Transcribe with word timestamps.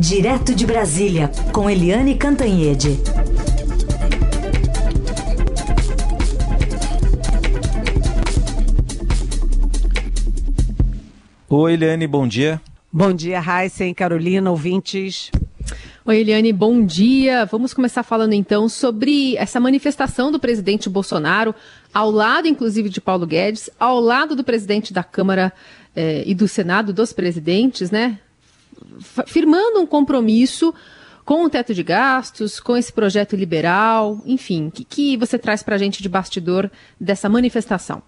Direto 0.00 0.54
de 0.54 0.64
Brasília, 0.64 1.30
com 1.52 1.68
Eliane 1.68 2.14
Cantanhede. 2.14 2.98
Oi, 11.50 11.74
Eliane, 11.74 12.06
bom 12.06 12.26
dia. 12.26 12.58
Bom 12.90 13.12
dia, 13.12 13.38
Raíssa 13.40 13.84
e 13.84 13.92
Carolina, 13.92 14.50
ouvintes. 14.50 15.30
Oi, 16.06 16.16
Eliane, 16.16 16.50
bom 16.50 16.82
dia. 16.82 17.44
Vamos 17.44 17.74
começar 17.74 18.02
falando 18.02 18.32
então 18.32 18.70
sobre 18.70 19.36
essa 19.36 19.60
manifestação 19.60 20.32
do 20.32 20.40
presidente 20.40 20.88
Bolsonaro, 20.88 21.54
ao 21.92 22.10
lado, 22.10 22.48
inclusive, 22.48 22.88
de 22.88 23.02
Paulo 23.02 23.26
Guedes, 23.26 23.68
ao 23.78 24.00
lado 24.00 24.34
do 24.34 24.42
presidente 24.42 24.94
da 24.94 25.04
Câmara 25.04 25.52
eh, 25.94 26.22
e 26.24 26.34
do 26.34 26.48
Senado, 26.48 26.90
dos 26.90 27.12
presidentes, 27.12 27.90
né? 27.90 28.18
Firmando 29.26 29.80
um 29.80 29.86
compromisso 29.86 30.74
com 31.24 31.44
o 31.44 31.50
teto 31.50 31.72
de 31.72 31.82
gastos, 31.82 32.58
com 32.58 32.76
esse 32.76 32.92
projeto 32.92 33.36
liberal, 33.36 34.20
enfim, 34.26 34.66
o 34.66 34.70
que, 34.70 34.84
que 34.84 35.16
você 35.16 35.38
traz 35.38 35.62
para 35.62 35.76
a 35.76 35.78
gente 35.78 36.02
de 36.02 36.08
bastidor 36.08 36.70
dessa 37.00 37.28
manifestação? 37.28 38.02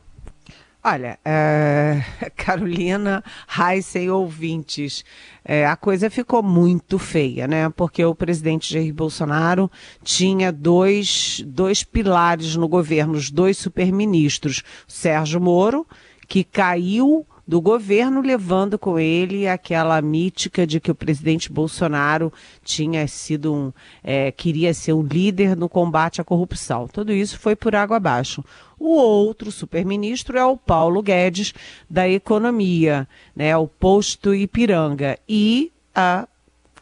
Olha, 0.85 1.17
é, 1.25 2.03
Carolina, 2.35 3.23
Heisen, 3.57 4.11
ouvintes, 4.11 5.05
é, 5.45 5.65
a 5.65 5.77
coisa 5.77 6.11
ficou 6.11 6.43
muito 6.43 6.99
feia, 6.99 7.47
né? 7.47 7.71
Porque 7.71 8.05
o 8.05 8.13
presidente 8.13 8.75
Jair 8.75 8.93
Bolsonaro 8.93 9.71
tinha 10.03 10.51
dois, 10.51 11.41
dois 11.47 11.85
pilares 11.85 12.57
no 12.57 12.67
governo, 12.67 13.13
os 13.13 13.31
dois 13.31 13.57
superministros, 13.57 14.65
Sérgio 14.89 15.41
Moro, 15.41 15.87
que 16.27 16.43
caiu 16.43 17.25
do 17.47 17.61
governo, 17.61 18.21
levando 18.21 18.79
com 18.79 18.99
ele 18.99 19.49
aquela 19.49 20.01
mítica 20.01 20.67
de 20.67 20.81
que 20.81 20.91
o 20.91 20.95
presidente 20.95 21.51
Bolsonaro 21.51 22.33
tinha 22.65 23.07
sido 23.09 23.53
um, 23.53 23.73
é, 24.03 24.31
queria 24.31 24.73
ser 24.73 24.93
um 24.93 25.03
líder 25.03 25.57
no 25.57 25.69
combate 25.69 26.21
à 26.21 26.25
corrupção. 26.25 26.87
Tudo 26.87 27.13
isso 27.13 27.39
foi 27.39 27.57
por 27.57 27.75
água 27.75 27.97
abaixo. 27.97 28.45
O 28.79 28.97
outro 28.97 29.51
superministro 29.51 30.39
é 30.39 30.45
o 30.45 30.57
Paulo 30.57 31.03
Guedes, 31.03 31.53
da 31.89 32.09
Economia, 32.09 33.09
né, 33.35 33.57
o 33.57 33.67
posto 33.67 34.35
Ipiranga. 34.35 35.19
E 35.29 35.73
a 35.95 36.27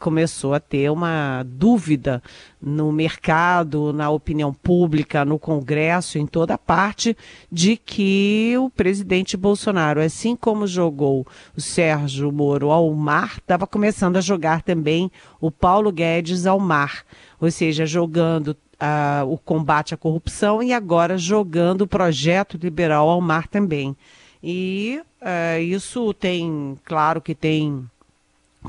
começou 0.01 0.55
a 0.55 0.59
ter 0.59 0.89
uma 0.91 1.43
dúvida 1.45 2.23
no 2.59 2.91
mercado, 2.91 3.93
na 3.93 4.09
opinião 4.09 4.51
pública, 4.51 5.23
no 5.23 5.37
Congresso, 5.37 6.17
em 6.17 6.25
toda 6.25 6.57
parte, 6.57 7.15
de 7.51 7.77
que 7.77 8.55
o 8.57 8.67
presidente 8.69 9.37
Bolsonaro, 9.37 10.01
assim 10.01 10.35
como 10.35 10.65
jogou 10.65 11.25
o 11.55 11.61
Sérgio 11.61 12.31
Moro 12.31 12.71
ao 12.71 12.91
mar, 12.95 13.37
estava 13.37 13.67
começando 13.67 14.17
a 14.17 14.21
jogar 14.21 14.63
também 14.63 15.11
o 15.39 15.51
Paulo 15.51 15.91
Guedes 15.91 16.47
ao 16.47 16.59
mar, 16.59 17.03
ou 17.39 17.49
seja, 17.51 17.85
jogando 17.85 18.57
Uh, 18.81 19.23
o 19.31 19.37
combate 19.37 19.93
à 19.93 19.97
corrupção 19.97 20.63
e 20.63 20.73
agora 20.73 21.15
jogando 21.15 21.81
o 21.81 21.87
projeto 21.87 22.57
liberal 22.59 23.09
ao 23.09 23.21
mar 23.21 23.47
também. 23.47 23.95
E 24.41 24.99
uh, 25.21 25.61
isso 25.61 26.11
tem, 26.15 26.75
claro 26.83 27.21
que 27.21 27.35
tem 27.35 27.87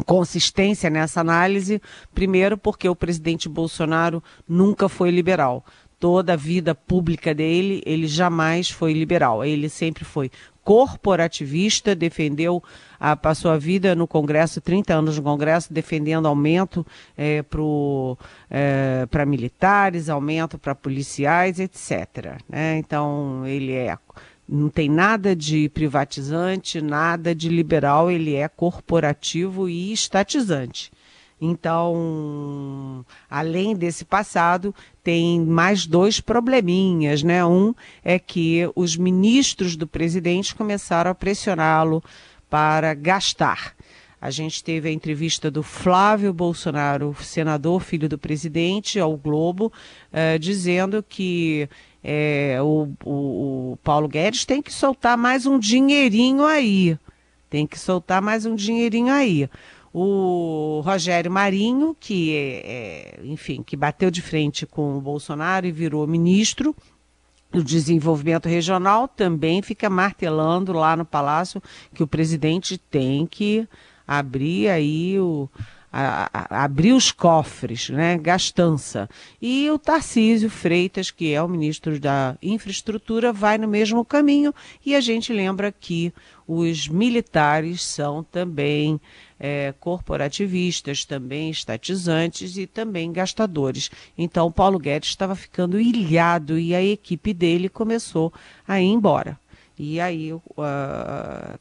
consistência 0.06 0.88
nessa 0.88 1.20
análise, 1.20 1.80
primeiro 2.14 2.56
porque 2.56 2.88
o 2.88 2.96
presidente 2.96 3.48
Bolsonaro 3.48 4.22
nunca 4.48 4.88
foi 4.88 5.10
liberal. 5.10 5.64
Toda 5.98 6.32
a 6.32 6.36
vida 6.36 6.74
pública 6.74 7.32
dele, 7.32 7.80
ele 7.86 8.08
jamais 8.08 8.68
foi 8.68 8.92
liberal. 8.92 9.44
Ele 9.44 9.68
sempre 9.68 10.04
foi 10.04 10.30
corporativista, 10.64 11.94
defendeu, 11.94 12.62
a, 12.98 13.16
passou 13.16 13.50
a 13.50 13.58
vida 13.58 13.94
no 13.94 14.06
Congresso, 14.06 14.60
30 14.60 14.94
anos 14.94 15.16
no 15.16 15.22
Congresso, 15.22 15.72
defendendo 15.72 16.26
aumento 16.26 16.86
é, 17.16 17.42
para 17.42 19.22
é, 19.22 19.26
militares, 19.26 20.08
aumento 20.08 20.58
para 20.58 20.74
policiais, 20.74 21.58
etc. 21.58 22.40
Né? 22.48 22.78
Então, 22.78 23.46
ele 23.46 23.72
é 23.72 23.96
não 24.48 24.68
tem 24.68 24.88
nada 24.88 25.34
de 25.34 25.68
privatizante, 25.68 26.80
nada 26.80 27.34
de 27.34 27.48
liberal, 27.48 28.10
ele 28.10 28.34
é 28.34 28.48
corporativo 28.48 29.68
e 29.68 29.92
estatizante. 29.92 30.90
Então, 31.44 33.04
além 33.28 33.74
desse 33.74 34.04
passado, 34.04 34.72
tem 35.02 35.40
mais 35.40 35.86
dois 35.86 36.20
probleminhas, 36.20 37.24
né? 37.24 37.44
Um 37.44 37.74
é 38.04 38.16
que 38.16 38.70
os 38.76 38.96
ministros 38.96 39.74
do 39.74 39.88
presidente 39.88 40.54
começaram 40.54 41.10
a 41.10 41.14
pressioná-lo 41.14 42.00
para 42.48 42.94
gastar. 42.94 43.74
A 44.20 44.30
gente 44.30 44.62
teve 44.62 44.88
a 44.88 44.92
entrevista 44.92 45.50
do 45.50 45.64
Flávio 45.64 46.32
Bolsonaro, 46.32 47.12
senador, 47.20 47.80
filho 47.80 48.08
do 48.08 48.16
presidente, 48.16 49.00
ao 49.00 49.16
Globo, 49.16 49.72
uh, 50.12 50.38
dizendo 50.38 51.02
que 51.02 51.68
é, 52.02 52.58
o, 52.60 52.88
o, 53.04 53.72
o 53.72 53.78
Paulo 53.82 54.08
Guedes 54.08 54.44
tem 54.44 54.60
que 54.60 54.72
soltar 54.72 55.16
mais 55.16 55.46
um 55.46 55.58
dinheirinho 55.58 56.44
aí. 56.44 56.98
Tem 57.48 57.66
que 57.66 57.78
soltar 57.78 58.20
mais 58.20 58.44
um 58.44 58.54
dinheirinho 58.54 59.12
aí. 59.12 59.48
O 59.94 60.80
Rogério 60.84 61.30
Marinho, 61.30 61.94
que 61.98 62.34
é, 62.34 62.62
é, 62.64 63.20
enfim, 63.24 63.62
que 63.62 63.76
bateu 63.76 64.10
de 64.10 64.22
frente 64.22 64.64
com 64.64 64.96
o 64.96 65.00
Bolsonaro 65.00 65.66
e 65.66 65.72
virou 65.72 66.06
ministro 66.06 66.74
do 67.50 67.62
desenvolvimento 67.62 68.48
regional, 68.48 69.06
também 69.06 69.60
fica 69.60 69.90
martelando 69.90 70.72
lá 70.72 70.96
no 70.96 71.04
Palácio 71.04 71.62
que 71.94 72.02
o 72.02 72.06
presidente 72.06 72.78
tem 72.78 73.26
que 73.26 73.68
abrir 74.08 74.70
aí 74.70 75.20
o, 75.20 75.48
a, 75.92 76.30
a, 76.32 76.64
abrir 76.64 76.92
os 76.92 77.12
cofres, 77.12 77.90
né, 77.90 78.16
gastança. 78.16 79.08
E 79.40 79.70
o 79.70 79.78
Tarcísio 79.78 80.48
Freitas, 80.48 81.10
que 81.10 81.34
é 81.34 81.42
o 81.42 81.48
ministro 81.48 82.00
da 82.00 82.36
Infraestrutura, 82.42 83.32
vai 83.32 83.58
no 83.58 83.68
mesmo 83.68 84.04
caminho 84.04 84.54
e 84.84 84.94
a 84.94 85.00
gente 85.00 85.32
lembra 85.32 85.70
que 85.70 86.12
os 86.48 86.88
militares 86.88 87.82
são 87.82 88.22
também 88.22 89.00
é, 89.38 89.74
corporativistas, 89.80 91.04
também 91.04 91.50
estatizantes 91.50 92.56
e 92.56 92.66
também 92.66 93.12
gastadores. 93.12 93.90
Então, 94.16 94.50
Paulo 94.52 94.78
Guedes 94.78 95.10
estava 95.10 95.34
ficando 95.34 95.80
ilhado 95.80 96.58
e 96.58 96.74
a 96.74 96.82
equipe 96.82 97.34
dele 97.34 97.68
começou 97.68 98.32
a 98.66 98.80
ir 98.80 98.86
embora. 98.86 99.38
E 99.78 100.00
aí, 100.00 100.32
uh, 100.32 100.42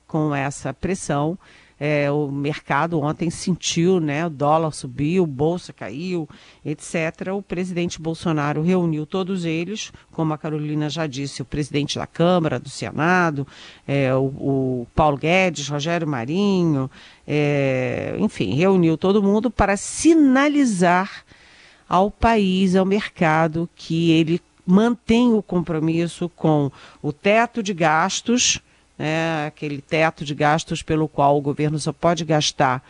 com 0.07 0.35
essa 0.35 0.73
pressão, 0.73 1.37
é, 1.83 2.11
o 2.11 2.27
mercado 2.31 3.01
ontem 3.01 3.31
sentiu, 3.31 3.99
né? 3.99 4.27
O 4.27 4.29
dólar 4.29 4.69
subiu, 4.69 5.25
bolsa 5.25 5.73
caiu, 5.73 6.29
etc. 6.63 7.33
O 7.35 7.41
presidente 7.41 7.99
Bolsonaro 7.99 8.61
reuniu 8.61 9.03
todos 9.03 9.45
eles, 9.45 9.91
como 10.11 10.31
a 10.31 10.37
Carolina 10.37 10.91
já 10.91 11.07
disse, 11.07 11.41
o 11.41 11.45
presidente 11.45 11.97
da 11.97 12.05
Câmara, 12.05 12.59
do 12.59 12.69
Senado, 12.69 13.47
é, 13.87 14.13
o, 14.13 14.25
o, 14.25 14.87
Paulo 14.93 15.17
Guedes, 15.17 15.69
Rogério 15.69 16.07
Marinho, 16.07 16.87
é, 17.27 18.15
enfim, 18.19 18.53
reuniu 18.53 18.95
todo 18.95 19.23
mundo 19.23 19.49
para 19.49 19.75
sinalizar 19.75 21.25
ao 21.89 22.11
país, 22.11 22.75
ao 22.75 22.85
mercado, 22.85 23.67
que 23.75 24.11
ele 24.11 24.39
mantém 24.67 25.33
o 25.33 25.41
compromisso 25.41 26.29
com 26.29 26.71
o 27.01 27.11
teto 27.11 27.63
de 27.63 27.73
gastos 27.73 28.61
né, 29.01 29.47
aquele 29.47 29.81
teto 29.81 30.23
de 30.23 30.35
gastos 30.35 30.84
pelo 30.84 31.07
qual 31.07 31.35
o 31.35 31.41
governo 31.41 31.79
só 31.79 31.91
pode 31.91 32.23
gastar 32.23 32.88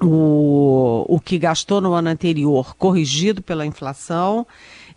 o, 0.00 1.04
o 1.06 1.20
que 1.20 1.36
gastou 1.38 1.82
no 1.82 1.92
ano 1.92 2.08
anterior, 2.08 2.74
corrigido 2.76 3.42
pela 3.42 3.66
inflação 3.66 4.46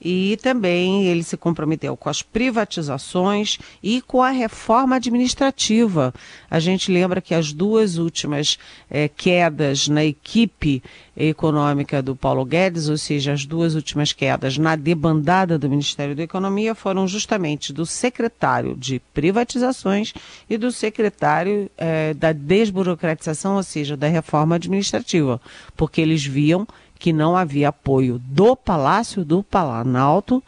e 0.01 0.37
também 0.41 1.05
ele 1.05 1.23
se 1.23 1.37
comprometeu 1.37 1.95
com 1.95 2.09
as 2.09 2.21
privatizações 2.21 3.57
e 3.81 4.01
com 4.01 4.21
a 4.21 4.29
reforma 4.29 4.95
administrativa. 4.95 6.13
A 6.49 6.59
gente 6.59 6.91
lembra 6.91 7.21
que 7.21 7.33
as 7.33 7.51
duas 7.51 7.97
últimas 7.97 8.57
é, 8.89 9.07
quedas 9.07 9.87
na 9.87 10.03
equipe 10.03 10.81
econômica 11.15 12.01
do 12.01 12.15
Paulo 12.15 12.43
Guedes, 12.43 12.89
ou 12.89 12.97
seja, 12.97 13.31
as 13.31 13.45
duas 13.45 13.75
últimas 13.75 14.11
quedas 14.11 14.57
na 14.57 14.75
debandada 14.75 15.57
do 15.57 15.69
Ministério 15.69 16.15
da 16.15 16.23
Economia, 16.23 16.75
foram 16.75 17.07
justamente 17.07 17.71
do 17.71 17.85
secretário 17.85 18.75
de 18.75 19.01
privatizações 19.13 20.13
e 20.49 20.57
do 20.57 20.71
secretário 20.71 21.69
é, 21.77 22.13
da 22.13 22.31
desburocratização, 22.31 23.55
ou 23.55 23.63
seja, 23.63 23.95
da 23.95 24.07
reforma 24.07 24.55
administrativa, 24.55 25.39
porque 25.75 26.01
eles 26.01 26.25
viam 26.25 26.67
que 27.05 27.13
não 27.13 27.37
havia 27.37 27.69
apoio 27.69 28.17
do 28.17 28.55
Palácio 28.55 29.23
do 29.23 29.43
Planalto, 29.43 30.43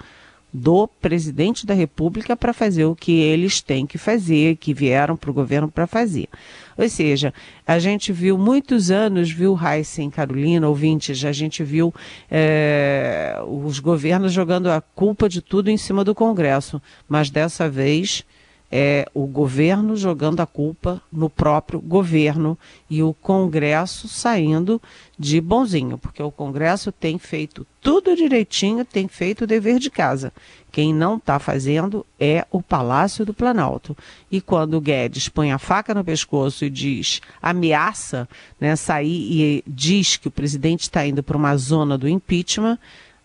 do 0.51 0.87
presidente 0.87 1.67
da 1.67 1.75
República 1.75 2.35
para 2.35 2.51
fazer 2.51 2.85
o 2.85 2.95
que 2.95 3.11
eles 3.19 3.61
têm 3.61 3.85
que 3.85 3.99
fazer, 3.99 4.55
que 4.55 4.73
vieram 4.73 5.15
para 5.15 5.29
o 5.29 5.33
governo 5.35 5.69
para 5.69 5.85
fazer. 5.85 6.27
Ou 6.75 6.89
seja, 6.89 7.31
a 7.63 7.77
gente 7.77 8.11
viu 8.11 8.39
muitos 8.39 8.89
anos, 8.89 9.29
viu 9.29 9.55
Heisen, 9.55 10.09
Carolina, 10.09 10.67
ouvintes, 10.67 11.23
a 11.23 11.31
gente 11.31 11.63
viu 11.63 11.93
é, 12.27 13.39
os 13.47 13.77
governos 13.77 14.33
jogando 14.33 14.71
a 14.71 14.81
culpa 14.81 15.29
de 15.29 15.43
tudo 15.43 15.69
em 15.69 15.77
cima 15.77 16.03
do 16.03 16.15
Congresso, 16.15 16.81
mas 17.07 17.29
dessa 17.29 17.69
vez 17.69 18.25
é 18.71 19.07
o 19.13 19.25
governo 19.25 19.95
jogando 19.95 20.41
a 20.41 20.45
culpa 20.45 21.01
no 21.11 21.29
próprio 21.29 21.79
governo 21.79 22.57
e 22.89 23.01
o 23.01 23.13
Congresso 23.13 24.07
saindo 24.07 24.81
de 25.17 25.39
bonzinho, 25.39 25.97
porque 25.97 26.21
o 26.21 26.31
Congresso 26.31 26.91
tem 26.91 27.17
feito 27.17 27.65
tudo 27.81 28.15
direitinho, 28.15 28.83
tem 28.83 29.07
feito 29.07 29.43
o 29.43 29.47
dever 29.47 29.79
de 29.79 29.89
casa. 29.89 30.33
Quem 30.71 30.93
não 30.93 31.15
está 31.15 31.39
fazendo 31.39 32.05
é 32.19 32.45
o 32.51 32.61
Palácio 32.61 33.25
do 33.25 33.33
Planalto. 33.33 33.97
E 34.29 34.41
quando 34.41 34.75
o 34.75 34.81
Guedes 34.81 35.29
põe 35.29 35.51
a 35.51 35.57
faca 35.57 35.93
no 35.93 36.03
pescoço 36.03 36.65
e 36.65 36.69
diz, 36.69 37.21
ameaça 37.41 38.27
né, 38.59 38.75
sair 38.75 39.07
e 39.07 39.63
diz 39.65 40.17
que 40.17 40.27
o 40.27 40.31
presidente 40.31 40.81
está 40.81 41.07
indo 41.07 41.23
para 41.23 41.37
uma 41.37 41.55
zona 41.55 41.97
do 41.97 42.07
impeachment, 42.07 42.77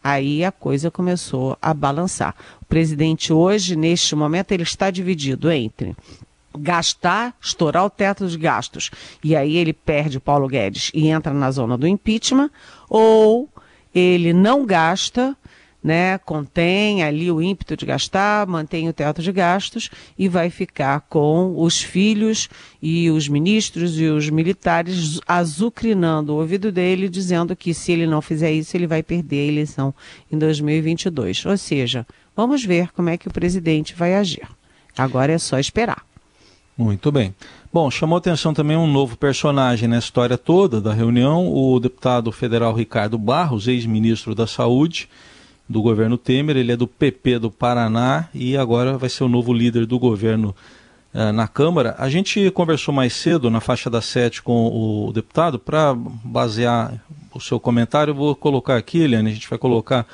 aí 0.03 0.45
a 0.45 0.53
coisa 0.53 0.91
começou 0.91 1.57
a 1.61 1.73
balançar. 1.73 2.35
O 2.61 2.65
presidente 2.65 3.33
hoje, 3.33 3.77
neste 3.77 4.15
momento, 4.15 4.53
ele 4.53 4.63
está 4.63 4.91
dividido 4.91 5.51
entre 5.51 5.95
gastar, 6.59 7.35
estourar 7.41 7.85
o 7.85 7.91
teto 7.91 8.25
dos 8.25 8.37
gastos, 8.37 8.91
e 9.25 9.35
aí 9.35 9.57
ele 9.57 9.73
perde 9.73 10.19
o 10.19 10.21
Paulo 10.21 10.47
Guedes 10.49 10.91
e 10.93 11.09
entra 11.09 11.33
na 11.33 11.51
zona 11.51 11.79
do 11.79 11.87
impeachment, 11.87 12.51
ou 12.89 13.49
ele 13.95 14.33
não 14.33 14.67
gasta, 14.67 15.37
né, 15.83 16.17
contém 16.19 17.03
ali 17.03 17.31
o 17.31 17.43
ímpeto 17.43 17.77
de 17.77 17.85
gastar, 17.85 18.47
mantém 18.47 18.89
o 18.89 18.93
teto 18.93 19.21
de 19.21 19.33
gastos 19.33 19.91
e 20.17 20.29
vai 20.29 20.49
ficar 20.49 21.01
com 21.09 21.55
os 21.57 21.83
filhos 21.83 22.49
e 22.81 23.11
os 23.11 23.29
ministros 23.29 23.99
e 23.99 24.05
os 24.05 24.31
militares 24.31 25.21
azucrinando 25.27 26.33
o 26.33 26.37
ouvido 26.37 26.71
dele, 26.71 27.09
dizendo 27.09 27.57
que 27.57 27.75
se 27.75 27.91
ele 27.91 28.07
não 28.07 28.23
fizer 28.23 28.53
isso, 28.53 28.77
ele 28.77 28.87
vai 28.87 29.03
perder 29.03 29.41
a 29.41 29.53
eleição 29.53 29.95
em 30.31 30.39
2022. 30.39 31.45
Ou 31.47 31.57
seja, 31.57 32.07
vamos 32.37 32.65
ver 32.65 32.93
como 32.93 33.09
é 33.09 33.17
que 33.17 33.27
o 33.27 33.33
presidente 33.33 33.95
vai 33.95 34.15
agir. 34.15 34.47
Agora 34.97 35.33
é 35.33 35.39
só 35.39 35.59
esperar. 35.59 36.05
Muito 36.77 37.11
bem. 37.11 37.35
Bom, 37.73 37.91
chamou 37.91 38.19
atenção 38.19 38.55
também 38.55 38.77
um 38.77 38.87
novo 38.87 39.17
personagem 39.17 39.89
na 39.89 39.99
história 39.99 40.39
toda 40.39 40.81
da 40.81 40.93
reunião, 40.93 41.53
o 41.53 41.79
deputado 41.81 42.31
federal 42.31 42.75
Ricardo 42.75 43.19
Barros, 43.19 43.67
ex-ministro 43.67 44.35
da 44.35 44.47
Saúde 44.47 45.09
do 45.69 45.81
governo 45.81 46.19
Temer, 46.19 46.57
ele 46.57 46.73
é 46.73 46.77
do 46.77 46.87
PP 46.87 47.39
do 47.39 47.51
Paraná 47.51 48.29
e 48.35 48.57
agora 48.57 48.99
vai 48.99 49.09
ser 49.09 49.25
o 49.25 49.29
novo 49.29 49.53
líder 49.53 49.87
do 49.87 49.99
governo 49.99 50.55
uh, 51.15 51.33
na 51.33 51.49
Câmara. 51.49 51.95
A 51.99 52.09
gente 52.09 52.51
conversou 52.51 52.93
mais 52.93 53.13
cedo, 53.13 53.51
na 53.51 53.61
faixa 53.61 53.89
das 53.89 54.05
sete, 54.05 54.43
com 54.43 54.69
o 54.69 55.13
deputado, 55.13 55.59
para 55.59 55.95
basear 55.95 57.01
o 57.33 57.41
seu 57.41 57.59
comentário, 57.59 58.11
eu 58.11 58.15
vou 58.15 58.37
colocar 58.37 58.77
aqui, 58.77 58.99
Eliane, 58.99 59.31
a 59.31 59.35
gente 59.35 59.49
vai 59.49 59.59
colocar 59.59 60.07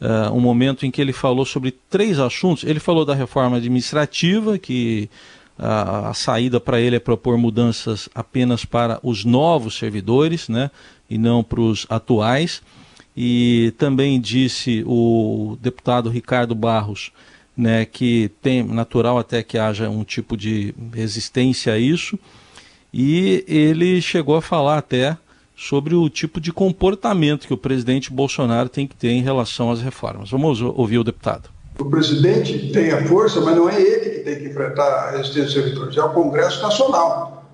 uh, 0.00 0.32
um 0.32 0.40
momento 0.40 0.86
em 0.86 0.90
que 0.90 1.00
ele 1.00 1.12
falou 1.12 1.44
sobre 1.44 1.72
três 1.72 2.18
assuntos. 2.18 2.64
Ele 2.64 2.78
falou 2.78 3.04
da 3.04 3.14
reforma 3.14 3.56
administrativa, 3.56 4.58
que 4.58 5.10
uh, 5.58 6.06
a 6.06 6.14
saída 6.14 6.60
para 6.60 6.80
ele 6.80 6.96
é 6.96 7.00
propor 7.00 7.36
mudanças 7.36 8.08
apenas 8.14 8.64
para 8.64 9.00
os 9.02 9.24
novos 9.24 9.76
servidores, 9.76 10.48
né, 10.48 10.70
e 11.08 11.18
não 11.18 11.42
para 11.42 11.60
os 11.60 11.86
atuais 11.88 12.62
e 13.16 13.72
também 13.76 14.20
disse 14.20 14.84
o 14.86 15.56
deputado 15.60 16.08
Ricardo 16.08 16.54
Barros 16.54 17.12
né, 17.60 17.84
que 17.84 18.30
tem 18.40 18.62
natural 18.62 19.18
até 19.18 19.42
que 19.42 19.58
haja 19.58 19.90
um 19.90 20.02
tipo 20.02 20.36
de 20.36 20.74
resistência 20.94 21.74
a 21.74 21.78
isso, 21.78 22.18
e 22.92 23.44
ele 23.46 24.00
chegou 24.00 24.36
a 24.36 24.42
falar 24.42 24.78
até 24.78 25.16
sobre 25.54 25.94
o 25.94 26.08
tipo 26.08 26.40
de 26.40 26.52
comportamento 26.52 27.46
que 27.46 27.52
o 27.52 27.58
presidente 27.58 28.10
Bolsonaro 28.10 28.68
tem 28.68 28.86
que 28.86 28.96
ter 28.96 29.10
em 29.10 29.20
relação 29.20 29.70
às 29.70 29.82
reformas. 29.82 30.30
Vamos 30.30 30.62
ouvir 30.62 30.98
o 30.98 31.04
deputado. 31.04 31.50
O 31.78 31.84
presidente 31.84 32.72
tem 32.72 32.90
a 32.90 33.06
força, 33.06 33.40
mas 33.42 33.56
não 33.56 33.68
é 33.68 33.80
ele 33.80 34.10
que 34.10 34.18
tem 34.20 34.38
que 34.38 34.48
enfrentar 34.48 34.86
a 34.86 35.10
resistência 35.12 35.60
servidores, 35.62 35.96
é 35.96 36.02
o 36.02 36.10
Congresso 36.10 36.62
Nacional. 36.62 37.44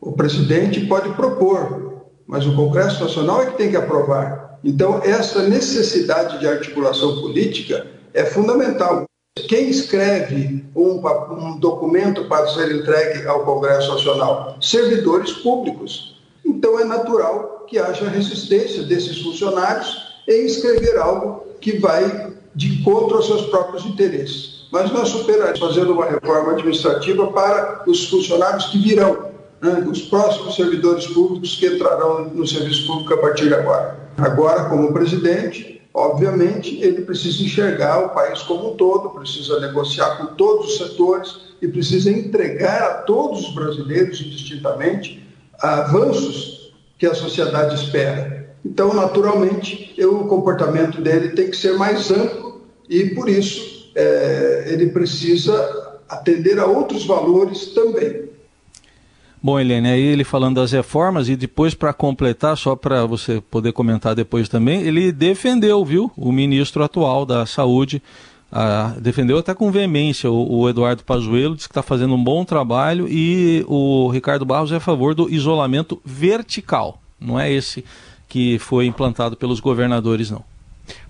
O 0.00 0.12
presidente 0.12 0.84
pode 0.84 1.08
propor, 1.14 2.04
mas 2.26 2.46
o 2.46 2.54
Congresso 2.54 3.02
Nacional 3.02 3.42
é 3.42 3.46
que 3.46 3.56
tem 3.56 3.70
que 3.70 3.76
aprovar. 3.76 4.45
Então, 4.66 5.00
essa 5.04 5.44
necessidade 5.44 6.40
de 6.40 6.48
articulação 6.48 7.20
política 7.20 7.86
é 8.12 8.24
fundamental. 8.24 9.04
Quem 9.46 9.68
escreve 9.68 10.64
um, 10.74 11.00
um, 11.30 11.56
documento 11.60 12.24
para 12.24 12.48
ser 12.48 12.74
entregue 12.74 13.28
ao 13.28 13.44
Congresso 13.44 13.92
Nacional? 13.92 14.56
Servidores 14.60 15.30
públicos. 15.34 16.20
Então, 16.44 16.80
é 16.80 16.84
natural 16.84 17.64
que 17.68 17.78
haja 17.78 18.08
resistência 18.08 18.82
desses 18.82 19.22
funcionários 19.22 20.18
em 20.26 20.46
escrever 20.46 20.98
algo 20.98 21.44
que 21.60 21.78
vai 21.78 22.34
de 22.52 22.80
encontro 22.80 23.18
aos 23.18 23.26
seus 23.26 23.42
próprios 23.42 23.86
interesses. 23.86 24.66
Mas 24.72 24.90
nós 24.90 25.10
superaremos 25.10 25.60
fazendo 25.60 25.92
uma 25.92 26.06
reforma 26.06 26.54
administrativa 26.54 27.28
para 27.28 27.84
os 27.86 28.08
funcionários 28.08 28.66
que 28.66 28.78
virão, 28.78 29.30
né? 29.62 29.86
os 29.88 30.02
próximos 30.02 30.56
servidores 30.56 31.06
públicos 31.06 31.54
que 31.54 31.66
entrarão 31.66 32.24
no 32.24 32.44
serviço 32.44 32.84
público 32.88 33.14
a 33.14 33.18
partir 33.18 33.46
de 33.46 33.54
agora. 33.54 34.05
Agora, 34.16 34.64
como 34.64 34.92
presidente, 34.92 35.82
obviamente, 35.92 36.80
ele 36.82 37.02
precisa 37.02 37.42
enxergar 37.42 37.98
o 37.98 38.08
país 38.10 38.40
como 38.42 38.72
um 38.72 38.76
todo, 38.76 39.10
precisa 39.10 39.60
negociar 39.60 40.16
com 40.16 40.34
todos 40.34 40.66
os 40.66 40.78
setores 40.78 41.36
e 41.60 41.68
precisa 41.68 42.10
entregar 42.10 42.82
a 42.82 42.94
todos 43.02 43.48
os 43.48 43.54
brasileiros, 43.54 44.20
indistintamente, 44.20 45.26
avanços 45.60 46.74
que 46.98 47.06
a 47.06 47.14
sociedade 47.14 47.74
espera. 47.74 48.54
Então, 48.64 48.92
naturalmente, 48.94 49.94
eu, 49.96 50.20
o 50.20 50.28
comportamento 50.28 51.00
dele 51.00 51.30
tem 51.30 51.50
que 51.50 51.56
ser 51.56 51.74
mais 51.76 52.10
amplo 52.10 52.62
e, 52.88 53.10
por 53.10 53.28
isso, 53.28 53.90
é, 53.94 54.64
ele 54.68 54.88
precisa 54.88 56.00
atender 56.08 56.58
a 56.58 56.66
outros 56.66 57.04
valores 57.06 57.66
também. 57.66 58.30
Bom, 59.46 59.60
Helene, 59.60 59.88
aí 59.88 60.00
ele 60.02 60.24
falando 60.24 60.56
das 60.56 60.72
reformas 60.72 61.28
e 61.28 61.36
depois 61.36 61.72
para 61.72 61.92
completar, 61.92 62.56
só 62.56 62.74
para 62.74 63.06
você 63.06 63.40
poder 63.40 63.70
comentar 63.70 64.12
depois 64.12 64.48
também, 64.48 64.80
ele 64.82 65.12
defendeu, 65.12 65.84
viu, 65.84 66.10
o 66.16 66.32
ministro 66.32 66.82
atual 66.82 67.24
da 67.24 67.46
Saúde, 67.46 68.02
defendeu 69.00 69.38
até 69.38 69.54
com 69.54 69.70
veemência 69.70 70.28
o, 70.28 70.62
o 70.62 70.68
Eduardo 70.68 71.04
Pazuello, 71.04 71.54
disse 71.54 71.68
que 71.68 71.70
está 71.70 71.80
fazendo 71.80 72.12
um 72.12 72.24
bom 72.24 72.44
trabalho 72.44 73.06
e 73.08 73.64
o 73.68 74.08
Ricardo 74.08 74.44
Barros 74.44 74.72
é 74.72 74.78
a 74.78 74.80
favor 74.80 75.14
do 75.14 75.32
isolamento 75.32 76.02
vertical, 76.04 77.00
não 77.20 77.38
é 77.38 77.48
esse 77.48 77.84
que 78.28 78.58
foi 78.58 78.86
implantado 78.86 79.36
pelos 79.36 79.60
governadores, 79.60 80.28
não. 80.28 80.42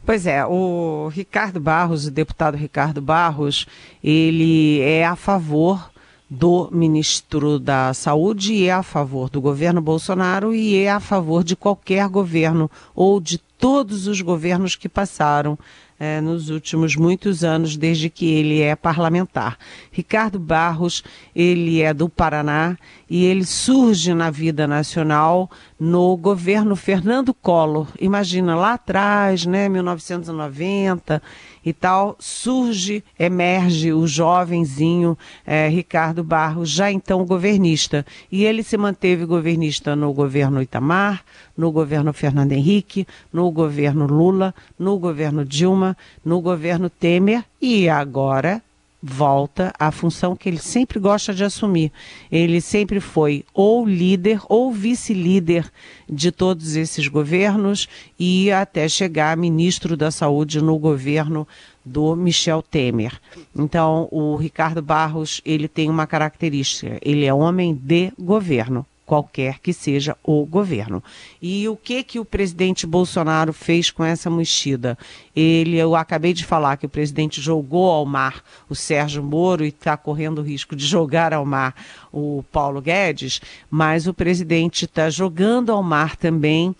Pois 0.04 0.26
é, 0.26 0.44
o 0.44 1.08
Ricardo 1.10 1.58
Barros, 1.58 2.04
o 2.04 2.10
deputado 2.10 2.54
Ricardo 2.54 3.00
Barros, 3.00 3.66
ele 4.04 4.78
é 4.82 5.06
a 5.06 5.16
favor 5.16 5.90
do 6.28 6.68
ministro 6.72 7.58
da 7.58 7.94
Saúde 7.94 8.52
e 8.52 8.66
é 8.66 8.72
a 8.72 8.82
favor 8.82 9.30
do 9.30 9.40
governo 9.40 9.80
Bolsonaro 9.80 10.54
e 10.54 10.76
é 10.76 10.90
a 10.90 11.00
favor 11.00 11.44
de 11.44 11.54
qualquer 11.54 12.08
governo 12.08 12.70
ou 12.94 13.20
de 13.20 13.38
todos 13.38 14.06
os 14.06 14.20
governos 14.20 14.74
que 14.76 14.88
passaram 14.88 15.58
é, 15.98 16.20
nos 16.20 16.50
últimos 16.50 16.94
muitos 16.94 17.42
anos, 17.42 17.76
desde 17.76 18.10
que 18.10 18.26
ele 18.26 18.60
é 18.60 18.76
parlamentar. 18.76 19.58
Ricardo 19.90 20.38
Barros, 20.38 21.02
ele 21.34 21.80
é 21.80 21.94
do 21.94 22.08
Paraná 22.08 22.76
e 23.08 23.24
ele 23.24 23.44
surge 23.44 24.12
na 24.12 24.30
vida 24.30 24.66
nacional 24.66 25.50
no 25.78 26.16
governo 26.16 26.74
Fernando 26.74 27.32
Collor. 27.32 27.88
Imagina, 28.00 28.56
lá 28.56 28.74
atrás, 28.74 29.46
né, 29.46 29.68
1990 29.68 31.22
e 31.64 31.72
tal, 31.72 32.16
surge, 32.18 33.02
emerge 33.18 33.92
o 33.92 34.06
jovenzinho 34.06 35.16
é, 35.44 35.68
Ricardo 35.68 36.24
Barros, 36.24 36.70
já 36.70 36.90
então 36.90 37.24
governista. 37.24 38.04
E 38.30 38.44
ele 38.44 38.62
se 38.62 38.76
manteve 38.76 39.24
governista 39.24 39.94
no 39.94 40.12
governo 40.12 40.60
Itamar, 40.60 41.24
no 41.56 41.70
governo 41.70 42.12
Fernando 42.12 42.52
Henrique, 42.52 43.06
no 43.32 43.50
governo 43.50 44.06
Lula, 44.06 44.54
no 44.78 44.98
governo 44.98 45.44
Dilma, 45.44 45.96
no 46.24 46.40
governo 46.40 46.90
Temer 46.90 47.44
e 47.60 47.88
agora 47.88 48.62
volta 49.02 49.72
à 49.78 49.90
função 49.90 50.34
que 50.34 50.48
ele 50.48 50.58
sempre 50.58 50.98
gosta 50.98 51.32
de 51.32 51.44
assumir. 51.44 51.92
Ele 52.30 52.60
sempre 52.60 53.00
foi 53.00 53.44
ou 53.54 53.86
líder 53.86 54.40
ou 54.48 54.72
vice-líder 54.72 55.70
de 56.08 56.32
todos 56.32 56.76
esses 56.76 57.06
governos 57.08 57.88
e 58.18 58.50
até 58.50 58.88
chegar 58.88 59.36
ministro 59.36 59.96
da 59.96 60.10
Saúde 60.10 60.60
no 60.60 60.78
governo 60.78 61.46
do 61.84 62.16
Michel 62.16 62.62
Temer. 62.62 63.20
Então, 63.54 64.08
o 64.10 64.34
Ricardo 64.36 64.82
Barros, 64.82 65.40
ele 65.44 65.68
tem 65.68 65.88
uma 65.88 66.06
característica, 66.06 66.98
ele 67.02 67.24
é 67.24 67.32
homem 67.32 67.74
de 67.74 68.12
governo 68.18 68.84
qualquer 69.06 69.60
que 69.60 69.72
seja 69.72 70.16
o 70.22 70.44
governo. 70.44 71.02
E 71.40 71.68
o 71.68 71.76
que 71.76 72.02
que 72.02 72.18
o 72.18 72.24
presidente 72.24 72.86
Bolsonaro 72.86 73.52
fez 73.52 73.90
com 73.90 74.04
essa 74.04 74.28
mexida? 74.28 74.98
Ele, 75.34 75.76
eu 75.76 75.94
acabei 75.94 76.32
de 76.32 76.44
falar 76.44 76.76
que 76.76 76.86
o 76.86 76.88
presidente 76.88 77.40
jogou 77.40 77.90
ao 77.90 78.04
mar 78.04 78.42
o 78.68 78.74
Sérgio 78.74 79.22
Moro 79.22 79.64
e 79.64 79.68
está 79.68 79.96
correndo 79.96 80.40
o 80.40 80.42
risco 80.42 80.74
de 80.74 80.84
jogar 80.84 81.32
ao 81.32 81.46
mar 81.46 81.74
o 82.12 82.44
Paulo 82.50 82.82
Guedes, 82.82 83.40
mas 83.70 84.08
o 84.08 84.12
presidente 84.12 84.86
está 84.86 85.08
jogando 85.08 85.70
ao 85.70 85.82
mar 85.82 86.16
também 86.16 86.74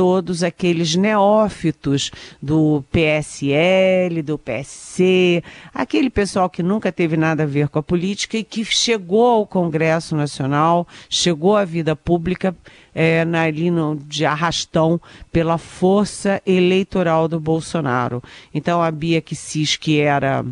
todos 0.00 0.42
aqueles 0.42 0.96
neófitos 0.96 2.10
do 2.40 2.82
PSL, 2.90 4.22
do 4.22 4.38
PSC, 4.38 5.44
aquele 5.74 6.08
pessoal 6.08 6.48
que 6.48 6.62
nunca 6.62 6.90
teve 6.90 7.18
nada 7.18 7.42
a 7.42 7.46
ver 7.46 7.68
com 7.68 7.78
a 7.78 7.82
política 7.82 8.38
e 8.38 8.42
que 8.42 8.64
chegou 8.64 9.26
ao 9.26 9.46
Congresso 9.46 10.16
Nacional, 10.16 10.88
chegou 11.10 11.54
à 11.54 11.66
vida 11.66 11.94
pública 11.94 12.56
é, 12.94 13.20
ali 13.20 13.70
no, 13.70 13.94
de 13.94 14.24
arrastão 14.24 14.98
pela 15.30 15.58
força 15.58 16.40
eleitoral 16.46 17.28
do 17.28 17.38
Bolsonaro. 17.38 18.22
Então 18.54 18.82
a 18.82 18.90
Bia 18.90 19.20
Kicis, 19.20 19.76
que 19.76 20.00
era 20.00 20.42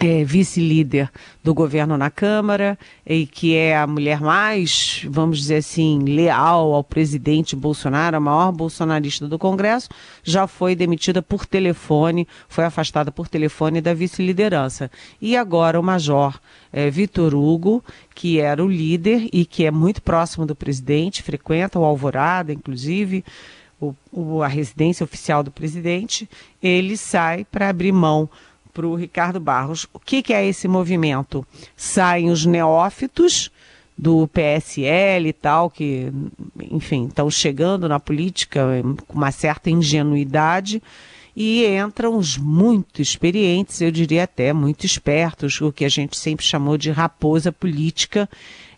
é, 0.00 0.22
vice-líder 0.22 1.10
do 1.42 1.52
governo 1.52 1.96
na 1.96 2.10
Câmara 2.10 2.78
e 3.04 3.26
que 3.26 3.54
é 3.54 3.76
a 3.76 3.86
mulher 3.86 4.20
mais, 4.20 5.04
vamos 5.08 5.38
dizer 5.38 5.56
assim, 5.56 5.98
leal 6.04 6.72
ao 6.72 6.84
presidente 6.84 7.56
Bolsonaro, 7.56 8.16
a 8.16 8.20
maior 8.20 8.52
bolsonarista 8.52 9.26
do 9.26 9.38
Congresso, 9.38 9.88
já 10.22 10.46
foi 10.46 10.76
demitida 10.76 11.20
por 11.20 11.44
telefone, 11.46 12.28
foi 12.48 12.64
afastada 12.64 13.10
por 13.10 13.28
telefone 13.28 13.80
da 13.80 13.92
vice-liderança. 13.92 14.90
E 15.20 15.36
agora 15.36 15.80
o 15.80 15.82
major 15.82 16.38
é, 16.72 16.90
Vitor 16.90 17.34
Hugo, 17.34 17.82
que 18.14 18.38
era 18.38 18.64
o 18.64 18.68
líder 18.68 19.28
e 19.32 19.44
que 19.44 19.64
é 19.64 19.70
muito 19.70 20.00
próximo 20.02 20.46
do 20.46 20.54
presidente, 20.54 21.22
frequenta 21.22 21.78
o 21.78 21.84
Alvorada, 21.84 22.52
inclusive, 22.52 23.24
o, 23.80 23.94
o, 24.12 24.42
a 24.42 24.48
residência 24.48 25.04
oficial 25.04 25.42
do 25.42 25.50
presidente, 25.50 26.28
ele 26.62 26.96
sai 26.96 27.44
para 27.44 27.68
abrir 27.68 27.92
mão 27.92 28.28
para 28.78 28.86
o 28.86 28.94
Ricardo 28.94 29.40
Barros. 29.40 29.88
O 29.92 29.98
que, 29.98 30.22
que 30.22 30.32
é 30.32 30.46
esse 30.46 30.68
movimento? 30.68 31.44
Saem 31.76 32.30
os 32.30 32.46
neófitos 32.46 33.50
do 33.96 34.28
PSL 34.28 35.30
e 35.30 35.32
tal, 35.32 35.68
que, 35.68 36.12
enfim, 36.70 37.08
estão 37.08 37.28
chegando 37.28 37.88
na 37.88 37.98
política 37.98 38.64
com 39.08 39.18
uma 39.18 39.32
certa 39.32 39.68
ingenuidade, 39.68 40.80
e 41.34 41.66
entram 41.66 42.16
os 42.16 42.38
muito 42.38 43.02
experientes, 43.02 43.80
eu 43.80 43.90
diria 43.90 44.22
até 44.22 44.52
muito 44.52 44.86
espertos, 44.86 45.60
o 45.60 45.72
que 45.72 45.84
a 45.84 45.88
gente 45.88 46.16
sempre 46.16 46.46
chamou 46.46 46.78
de 46.78 46.92
raposa 46.92 47.50
política, 47.50 48.28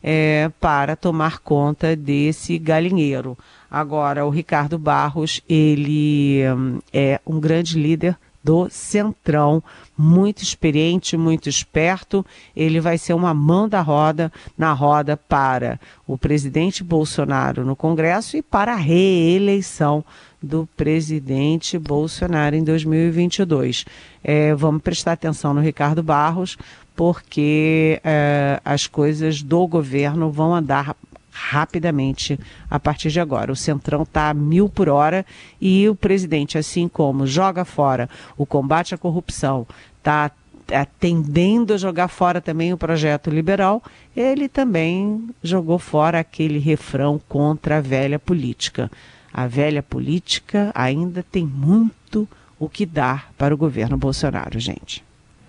é, 0.03 0.51
para 0.59 0.97
tomar 0.97 1.41
conta 1.41 1.95
desse 1.95 2.57
galinheiro. 2.59 3.37
Agora, 3.71 4.25
o 4.25 4.31
Ricardo 4.31 4.79
Barros, 4.79 5.43
ele 5.47 6.43
hum, 6.57 6.79
é 6.91 7.21
um 7.27 7.39
grande 7.39 7.79
líder 7.79 8.17
do 8.43 8.69
Centrão, 8.71 9.63
muito 9.97 10.43
experiente, 10.43 11.17
muito 11.17 11.49
esperto. 11.49 12.25
Ele 12.57 12.81
vai 12.81 12.97
ser 12.97 13.13
uma 13.13 13.35
mão 13.35 13.69
da 13.69 13.81
roda 13.81 14.33
na 14.57 14.73
roda 14.73 15.17
para 15.17 15.79
o 16.07 16.17
presidente 16.17 16.83
Bolsonaro 16.83 17.65
no 17.65 17.77
Congresso 17.77 18.37
e 18.37 18.43
para 18.43 18.73
a 18.73 18.77
reeleição 18.77 20.05
do 20.43 20.67
presidente 20.77 21.79
Bolsonaro 21.79 22.57
em 22.57 22.65
2022. 22.65 23.85
É, 24.25 24.55
vamos 24.55 24.83
prestar 24.83 25.13
atenção 25.13 25.53
no 25.53 25.61
Ricardo 25.61 26.03
Barros, 26.03 26.57
porque 26.97 28.01
é, 28.03 28.61
as 28.65 28.87
coisas 28.87 29.43
do 29.43 29.67
governo 29.67 30.31
vão 30.31 30.55
andar 30.55 30.97
rapidamente 31.41 32.39
a 32.71 32.79
partir 32.79 33.11
de 33.11 33.19
agora. 33.19 33.51
O 33.51 33.57
Centrão 33.57 34.03
está 34.03 34.29
a 34.29 34.35
mil 34.35 34.69
por 34.69 34.89
hora 34.89 35.25
e 35.61 35.89
o 35.89 35.95
presidente, 35.95 36.59
assim 36.59 36.87
como 36.87 37.27
joga 37.27 37.65
fora 37.65 38.09
o 38.37 38.45
combate 38.45 38.95
à 38.95 38.99
corrupção, 38.99 39.67
está 39.99 40.31
atendendo 40.73 41.75
a 41.75 41.77
jogar 41.77 42.09
fora 42.09 42.41
também 42.41 42.73
o 42.73 42.79
projeto 42.79 43.29
liberal, 43.29 43.83
ele 44.15 44.49
também 44.49 45.29
jogou 45.43 45.79
fora 45.79 46.21
aquele 46.21 46.59
refrão 46.59 47.21
contra 47.29 47.79
a 47.79 47.81
velha 47.81 48.19
política. 48.19 48.91
A 49.33 49.47
velha 49.47 49.83
política 49.83 50.71
ainda 50.75 51.25
tem 51.25 51.45
muito 51.45 52.29
o 52.59 52.69
que 52.69 52.87
dar 52.87 53.33
para 53.37 53.55
o 53.55 53.59
governo 53.59 53.97
Bolsonaro, 53.97 54.61
gente. 54.61 55.03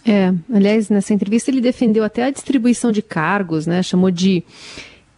É, 0.06 0.34
aliás, 0.52 0.90
nessa 0.90 1.14
entrevista 1.14 1.52
ele 1.52 1.62
defendeu 1.62 2.04
até 2.04 2.24
a 2.24 2.32
distribuição 2.32 2.92
de 2.92 3.04
cargos, 3.04 3.68
né? 3.68 3.84
Chamou 3.84 4.10
de 4.10 4.44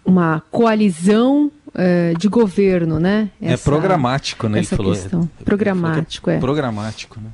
uma 0.05 0.41
coalizão 0.51 1.51
uh, 1.67 2.17
de 2.17 2.27
governo, 2.27 2.99
né? 2.99 3.29
É 3.41 3.53
essa, 3.53 3.63
é 3.63 3.63
programático, 3.63 4.47
né? 4.47 4.59
Essa 4.59 4.73
ele 4.73 4.77
falou, 4.77 4.93
questão. 4.93 5.29
Programático, 5.43 6.29
é. 6.29 6.39
Programático, 6.39 7.19
né? 7.19 7.29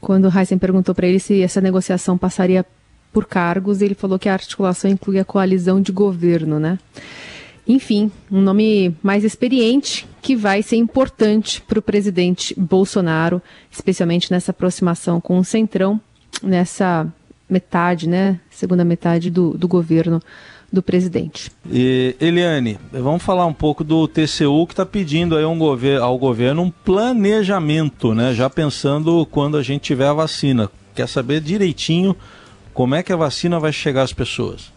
Quando 0.00 0.26
o 0.26 0.38
Heisen 0.38 0.58
perguntou 0.58 0.94
para 0.94 1.06
ele 1.06 1.18
se 1.18 1.42
essa 1.42 1.60
negociação 1.60 2.16
passaria 2.16 2.64
por 3.12 3.26
cargos, 3.26 3.82
ele 3.82 3.94
falou 3.94 4.18
que 4.18 4.28
a 4.28 4.32
articulação 4.32 4.90
inclui 4.90 5.18
a 5.18 5.24
coalizão 5.24 5.80
de 5.80 5.90
governo, 5.92 6.58
né? 6.58 6.78
Enfim, 7.66 8.10
um 8.30 8.40
nome 8.40 8.96
mais 9.02 9.24
experiente 9.24 10.08
que 10.22 10.34
vai 10.34 10.62
ser 10.62 10.76
importante 10.76 11.60
para 11.60 11.78
o 11.78 11.82
presidente 11.82 12.54
Bolsonaro, 12.58 13.42
especialmente 13.70 14.30
nessa 14.30 14.52
aproximação 14.52 15.20
com 15.20 15.38
o 15.38 15.44
Centrão, 15.44 16.00
nessa 16.42 17.06
metade, 17.48 18.08
né? 18.08 18.40
Segunda 18.50 18.84
metade 18.84 19.30
do, 19.30 19.56
do 19.56 19.68
governo 19.68 20.22
do 20.72 20.82
presidente. 20.82 21.50
E, 21.70 22.14
Eliane, 22.20 22.78
vamos 22.92 23.22
falar 23.22 23.46
um 23.46 23.52
pouco 23.52 23.82
do 23.82 24.06
TCU 24.06 24.66
que 24.66 24.74
está 24.74 24.84
pedindo 24.84 25.36
aí 25.36 25.44
um 25.44 25.58
gover 25.58 26.00
ao 26.00 26.18
governo 26.18 26.62
um 26.62 26.70
planejamento, 26.70 28.14
né? 28.14 28.34
Já 28.34 28.50
pensando 28.50 29.26
quando 29.30 29.56
a 29.56 29.62
gente 29.62 29.82
tiver 29.82 30.06
a 30.06 30.12
vacina. 30.12 30.70
Quer 30.94 31.08
saber 31.08 31.40
direitinho 31.40 32.14
como 32.74 32.94
é 32.94 33.02
que 33.02 33.12
a 33.12 33.16
vacina 33.16 33.58
vai 33.58 33.72
chegar 33.72 34.02
às 34.02 34.12
pessoas? 34.12 34.72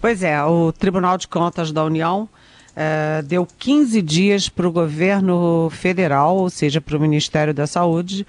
Pois 0.00 0.22
é, 0.22 0.42
o 0.42 0.72
Tribunal 0.72 1.18
de 1.18 1.28
Contas 1.28 1.70
da 1.70 1.84
União 1.84 2.28
eh, 2.74 3.22
deu 3.26 3.46
15 3.58 4.00
dias 4.00 4.48
para 4.48 4.66
o 4.66 4.72
governo 4.72 5.68
federal, 5.70 6.36
ou 6.36 6.48
seja, 6.48 6.80
para 6.80 6.96
o 6.96 7.00
Ministério 7.00 7.52
da 7.52 7.66
Saúde, 7.66 8.26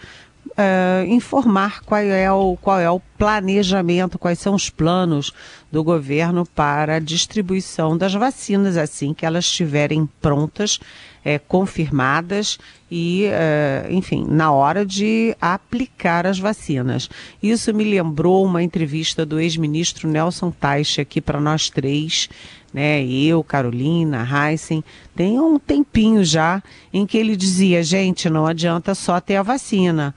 uh, 0.61 1.05
informar 1.07 1.81
qual 1.81 2.01
é, 2.01 2.31
o, 2.31 2.57
qual 2.61 2.79
é 2.79 2.89
o 2.89 3.01
planejamento, 3.17 4.19
quais 4.19 4.39
são 4.39 4.53
os 4.53 4.69
planos 4.69 5.33
do 5.71 5.83
governo 5.83 6.45
para 6.45 6.95
a 6.95 6.99
distribuição 6.99 7.97
das 7.97 8.13
vacinas, 8.13 8.77
assim 8.77 9.13
que 9.13 9.25
elas 9.25 9.45
estiverem 9.45 10.07
prontas, 10.21 10.79
é, 11.23 11.37
confirmadas 11.37 12.57
e, 12.89 13.25
uh, 13.27 13.91
enfim, 13.91 14.25
na 14.27 14.51
hora 14.51 14.85
de 14.85 15.35
aplicar 15.39 16.25
as 16.25 16.39
vacinas. 16.39 17.09
Isso 17.41 17.73
me 17.73 17.83
lembrou 17.83 18.45
uma 18.45 18.63
entrevista 18.63 19.25
do 19.25 19.39
ex-ministro 19.39 20.09
Nelson 20.09 20.51
Teich 20.51 20.99
aqui 20.99 21.21
para 21.21 21.39
nós 21.39 21.69
três, 21.69 22.27
né, 22.73 23.03
eu, 23.05 23.43
Carolina, 23.43 24.25
Heisen, 24.25 24.83
tem 25.13 25.37
um 25.39 25.59
tempinho 25.59 26.23
já 26.23 26.63
em 26.93 27.05
que 27.05 27.17
ele 27.17 27.35
dizia, 27.35 27.83
gente, 27.83 28.29
não 28.29 28.47
adianta 28.47 28.95
só 28.95 29.19
ter 29.19 29.35
a 29.35 29.43
vacina 29.43 30.15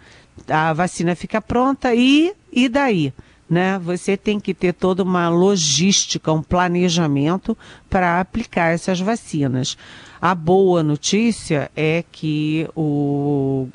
a 0.49 0.73
vacina 0.73 1.15
fica 1.15 1.41
pronta 1.41 1.95
e, 1.95 2.35
e 2.53 2.69
daí? 2.69 3.13
Né? 3.49 3.79
Você 3.79 4.17
tem 4.17 4.41
que 4.41 4.55
ter 4.55 4.73
toda 4.73 5.03
uma 5.03 5.29
logística, 5.29 6.33
um 6.33 6.43
planejamento 6.43 7.57
para 7.91 8.21
aplicar 8.21 8.73
essas 8.73 9.01
vacinas. 9.01 9.77
A 10.21 10.35
boa 10.35 10.83
notícia 10.83 11.71
é 11.77 12.03
que 12.11 12.67
o, 12.75 13.69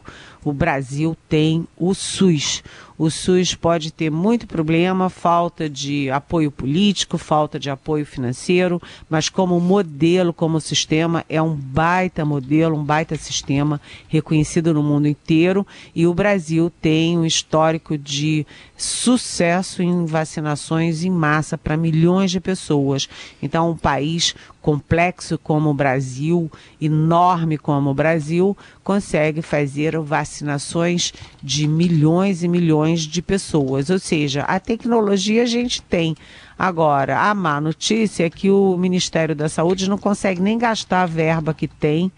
o 0.44 0.52
Brasil 0.52 1.16
tem 1.28 1.68
o 1.78 1.94
SUS. 1.94 2.64
O 3.00 3.10
SUS 3.10 3.56
pode 3.56 3.94
ter 3.94 4.12
muito 4.12 4.46
problema, 4.46 5.10
falta 5.10 5.70
de 5.70 6.12
apoio 6.12 6.52
político, 6.52 7.18
falta 7.18 7.58
de 7.58 7.70
apoio 7.70 8.06
financeiro, 8.06 8.82
mas 9.10 9.30
como 9.30 9.58
modelo, 9.58 10.34
como 10.34 10.60
sistema, 10.60 11.24
é 11.30 11.42
um 11.42 11.56
baita 11.56 12.26
modelo, 12.26 12.76
um 12.76 12.84
baita 12.84 13.16
sistema 13.16 13.80
reconhecido 14.10 14.74
no 14.74 14.84
mundo 14.84 15.08
inteiro. 15.08 15.66
E 15.96 16.06
o 16.06 16.14
Brasil 16.14 16.70
tem 16.82 17.18
um 17.18 17.26
histórico 17.26 17.98
de 17.98 18.46
sucesso 18.80 19.84
em 19.84 20.06
vacinações 20.06 21.04
em 21.04 21.10
massa 21.12 21.58
para 21.58 21.76
milhões 21.76 22.32
de 22.32 22.40
pessoas. 22.40 23.10
Então, 23.42 23.72
um 23.72 23.78
país 23.78 24.34
complexo 24.62 25.38
como 25.38 25.70
o 25.70 25.74
Brasil, 25.74 26.50
enorme 26.80 27.58
como 27.58 27.90
o 27.90 27.94
Brasil, 27.94 28.58
consegue 28.84 29.42
fazer 29.42 30.00
vacinações 30.00 31.14
de 31.44 31.68
milhões 31.68 32.42
e 32.42 32.48
milhões 32.48 33.02
de 33.02 33.22
pessoas. 33.22 33.90
Ou 33.90 34.00
seja, 34.00 34.44
a 34.44 34.60
tecnologia 34.60 35.44
a 35.44 35.46
gente 35.46 35.82
tem. 35.82 36.16
Agora, 36.58 37.20
a 37.20 37.34
má 37.34 37.60
notícia 37.60 38.26
é 38.26 38.30
que 38.30 38.50
o 38.50 38.78
Ministério 38.78 39.36
da 39.36 39.50
Saúde 39.50 39.90
não 39.90 39.98
consegue 39.98 40.42
nem 40.42 40.58
gastar 40.58 41.04
a 41.04 41.06
verba 41.06 41.54
que 41.54 41.68
tem 41.68 42.12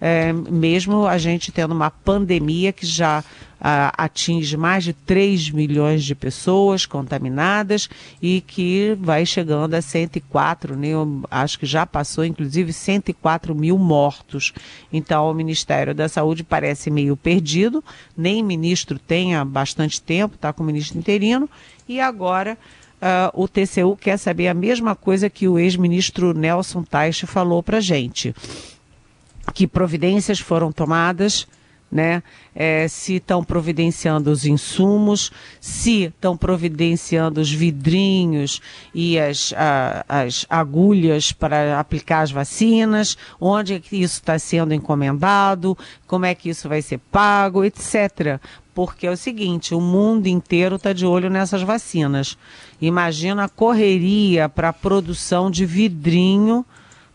é, 0.00 0.32
mesmo 0.32 1.06
a 1.06 1.18
gente 1.18 1.50
tendo 1.50 1.74
uma 1.74 1.90
pandemia 1.90 2.72
que 2.72 2.86
já 2.86 3.24
atinge 3.60 4.56
mais 4.56 4.84
de 4.84 4.92
3 4.92 5.50
milhões 5.50 6.04
de 6.04 6.14
pessoas 6.14 6.86
contaminadas 6.86 7.88
e 8.22 8.40
que 8.40 8.96
vai 9.00 9.26
chegando 9.26 9.74
a 9.74 9.82
104, 9.82 10.76
né? 10.76 10.88
Eu 10.88 11.22
acho 11.30 11.58
que 11.58 11.66
já 11.66 11.84
passou 11.84 12.24
inclusive 12.24 12.72
104 12.72 13.54
mil 13.54 13.76
mortos. 13.76 14.52
Então 14.92 15.30
o 15.30 15.34
Ministério 15.34 15.94
da 15.94 16.08
Saúde 16.08 16.44
parece 16.44 16.90
meio 16.90 17.16
perdido, 17.16 17.82
nem 18.16 18.42
ministro 18.42 18.98
tem 18.98 19.34
há 19.34 19.44
bastante 19.44 20.00
tempo, 20.00 20.36
está 20.36 20.52
com 20.52 20.62
o 20.62 20.66
ministro 20.66 20.98
interino, 20.98 21.48
e 21.88 22.00
agora 22.00 22.56
Uh, 22.98 23.44
o 23.44 23.46
TCU 23.46 23.96
quer 23.96 24.16
saber 24.16 24.48
a 24.48 24.54
mesma 24.54 24.96
coisa 24.96 25.30
que 25.30 25.46
o 25.46 25.56
ex-ministro 25.56 26.34
Nelson 26.34 26.82
Teich 26.82 27.26
falou 27.26 27.62
para 27.62 27.78
gente 27.78 28.34
que 29.54 29.68
providências 29.68 30.40
foram 30.40 30.72
tomadas 30.72 31.46
né? 31.90 32.22
É, 32.54 32.86
se 32.88 33.14
estão 33.14 33.42
providenciando 33.42 34.30
os 34.30 34.44
insumos, 34.44 35.32
se 35.60 36.04
estão 36.04 36.36
providenciando 36.36 37.40
os 37.40 37.50
vidrinhos 37.50 38.60
e 38.94 39.18
as, 39.18 39.54
a, 39.56 40.04
as 40.08 40.44
agulhas 40.50 41.32
para 41.32 41.78
aplicar 41.80 42.20
as 42.20 42.30
vacinas, 42.30 43.16
onde 43.40 43.74
é 43.74 43.80
que 43.80 43.96
isso 43.96 44.16
está 44.16 44.38
sendo 44.38 44.74
encomendado, 44.74 45.76
como 46.06 46.26
é 46.26 46.34
que 46.34 46.50
isso 46.50 46.68
vai 46.68 46.82
ser 46.82 46.98
pago, 47.10 47.64
etc. 47.64 48.40
Porque 48.74 49.06
é 49.06 49.10
o 49.10 49.16
seguinte, 49.16 49.74
o 49.74 49.80
mundo 49.80 50.26
inteiro 50.26 50.76
está 50.76 50.92
de 50.92 51.06
olho 51.06 51.30
nessas 51.30 51.62
vacinas. 51.62 52.36
Imagina 52.80 53.44
a 53.44 53.48
correria 53.48 54.48
para 54.48 54.68
a 54.68 54.72
produção 54.72 55.50
de 55.50 55.64
vidrinho 55.64 56.64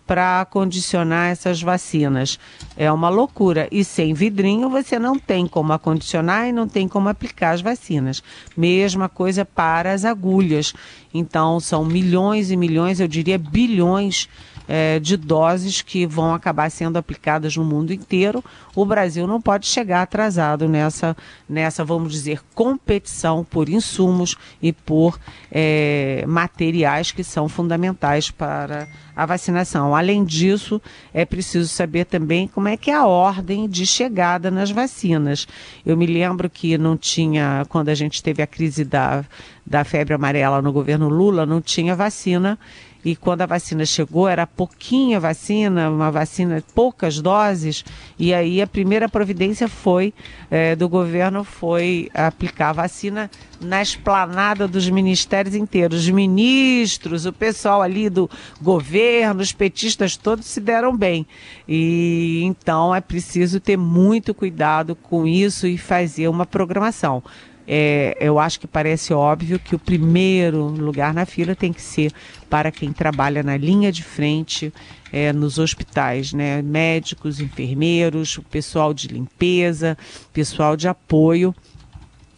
para 0.06 0.42
acondicionar 0.42 1.32
essas 1.32 1.62
vacinas. 1.62 2.40
É 2.76 2.92
uma 2.92 3.10
loucura. 3.10 3.68
E 3.72 3.84
sem 3.84 4.14
vidrinho 4.14 4.70
você 4.70 5.00
não 5.00 5.18
tem 5.18 5.48
como 5.48 5.74
acondicionar 5.74 6.48
e 6.48 6.52
não 6.52 6.68
tem 6.68 6.88
como 6.88 7.10
aplicar 7.10 7.52
as 7.52 7.62
vacinas. 7.62 8.22
Mesma 8.56 9.08
coisa 9.08 9.46
para 9.46 9.92
as 9.92 10.06
agulhas. 10.06 10.74
Então 11.14 11.60
são 11.60 11.86
milhões 11.86 12.52
e 12.52 12.58
milhões, 12.58 13.00
eu 13.00 13.08
diria 13.08 13.38
bilhões 13.38 14.28
é, 14.68 15.00
de 15.00 15.18
doses 15.18 15.82
que 15.82 16.06
vão 16.06 16.34
acabar 16.34 16.70
sendo 16.70 16.98
aplicadas 16.98 17.56
no 17.56 17.64
mundo 17.64 17.94
inteiro. 17.94 18.44
O 18.76 18.86
Brasil 18.86 19.28
não 19.28 19.42
pode 19.42 19.68
chegar 19.68 20.02
atrasado 20.02 20.68
nessa, 20.68 21.16
nessa 21.48 21.84
vamos 21.84 22.12
dizer, 22.12 22.42
competição 22.56 23.44
por 23.44 23.70
insumos 23.70 24.36
e 24.62 24.72
por 24.72 25.20
é, 25.52 26.24
materiais 26.28 27.12
que 27.12 27.24
são 27.24 27.48
fundamentais 27.48 28.32
para 28.32 28.88
a 29.16 29.26
vacinação. 29.26 29.96
Além 29.96 30.24
disso, 30.24 30.82
é 31.14 31.24
preciso 31.24 31.68
saber 31.68 32.06
também 32.06 32.48
como 32.48 32.68
é 32.68 32.76
que 32.76 32.90
é 32.90 32.96
a 32.96 33.06
ordem 33.06 33.68
de 33.68 33.86
chegada 33.86 34.50
nas 34.50 34.72
vacinas. 34.72 35.48
Eu 35.86 35.96
me 35.96 36.06
lembro 36.06 36.50
que 36.50 36.78
não 36.78 36.98
tinha, 36.98 37.66
quando 37.70 37.90
a 37.90 37.96
gente 37.96 38.24
teve 38.24 38.42
a 38.42 38.48
crise 38.48 38.84
da, 38.84 39.24
da 39.66 39.84
febre 39.84 40.14
amarela 40.14 40.62
no 40.62 40.74
governo 40.74 41.08
Lula, 41.10 41.46
não 41.46 41.62
tinha 41.62 41.96
vacina 41.96 42.58
e 43.04 43.16
quando 43.16 43.42
a 43.42 43.46
vacina 43.46 43.86
chegou 43.86 44.28
era 44.28 44.48
pouquinha 44.48 45.20
vacina, 45.20 45.90
uma 45.90 46.10
vacina, 46.10 46.64
poucas 46.74 47.20
doses, 47.20 47.84
e 48.18 48.34
aí 48.34 48.62
a 48.62 48.68
primeira 48.68 49.10
providência 49.10 49.68
foi 49.68 50.14
é, 50.50 50.76
do 50.76 50.88
governo 50.88 51.44
foi 51.44 52.10
aplicar 52.14 52.70
a 52.70 52.74
vacina 52.74 53.30
na 53.60 53.82
esplanada 53.82 54.68
dos 54.68 54.90
ministérios 54.90 55.56
inteiros. 55.56 56.02
Os 56.02 56.10
ministros, 56.10 57.26
o 57.26 57.34
pessoal 57.34 57.82
ali 57.82 58.10
do 58.10 58.30
governo, 58.62 59.42
os 59.42 59.52
petistas 59.52 60.18
todos 60.18 60.46
se 60.46 60.60
deram 60.60 60.96
bem. 60.96 61.26
E 61.68 62.42
então 62.44 62.94
é 62.94 63.02
preciso 63.02 63.60
ter 63.60 63.78
muito 63.78 64.34
cuidado 64.34 64.96
com 64.96 65.26
isso 65.26 65.68
e 65.68 65.78
fazer 65.78 66.28
uma 66.28 66.46
programação. 66.46 67.24
É, 67.68 68.18
eu 68.20 68.40
acho 68.40 68.60
que 68.60 68.68
parece 68.68 69.14
óbvio 69.14 69.58
que 69.58 69.76
o 69.76 69.80
primeiro 69.80 70.68
lugar 70.68 71.14
na 71.14 71.26
fila 71.26 71.56
tem 71.56 71.72
que 71.72 71.82
ser 71.82 72.12
para 72.50 72.72
quem 72.72 72.92
trabalha 72.92 73.42
na 73.42 73.56
linha 73.56 73.92
de 73.92 74.04
frente 74.04 74.74
é, 75.12 75.32
nos 75.32 75.58
hospitais, 75.58 76.34
né? 76.34 76.62
Médicos, 76.62 77.40
enfermeiros, 77.40 78.40
pessoal 78.52 78.94
de 78.94 79.08
limpeza, 79.08 79.98
pessoal 80.34 80.76
de 80.76 80.88
apoio 80.88 81.56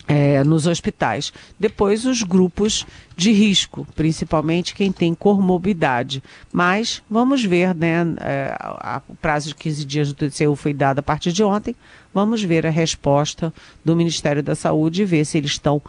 é, 0.08 0.44
nos 0.44 0.68
hospitais. 0.68 1.34
Depois, 1.60 2.06
os 2.06 2.24
grupos 2.24 2.86
de 3.16 3.32
risco, 3.32 3.88
principalmente 3.96 4.76
quem 4.76 4.92
tem 4.92 5.16
comorbidade. 5.16 6.22
Mas 6.52 7.02
vamos 7.10 7.44
ver, 7.44 7.74
né? 7.74 8.06
É, 8.20 8.56
a, 8.60 9.02
o 9.08 9.16
prazo 9.16 9.50
de 9.50 9.56
15 9.56 9.86
dias 9.86 10.14
do 10.14 10.30
TCU 10.30 10.56
foi 10.56 10.74
dado 10.74 11.00
a 11.00 11.04
partir 11.04 11.32
de 11.32 11.44
ontem. 11.44 11.76
Vamos 12.14 12.44
ver 12.44 12.66
a 12.66 12.70
resposta 12.70 13.54
do 13.84 13.96
Ministério 13.96 14.44
da 14.44 14.56
Saúde 14.56 15.02
e 15.02 15.06
ver 15.06 15.26
se 15.26 15.38
eles 15.38 15.52
estão 15.52 15.82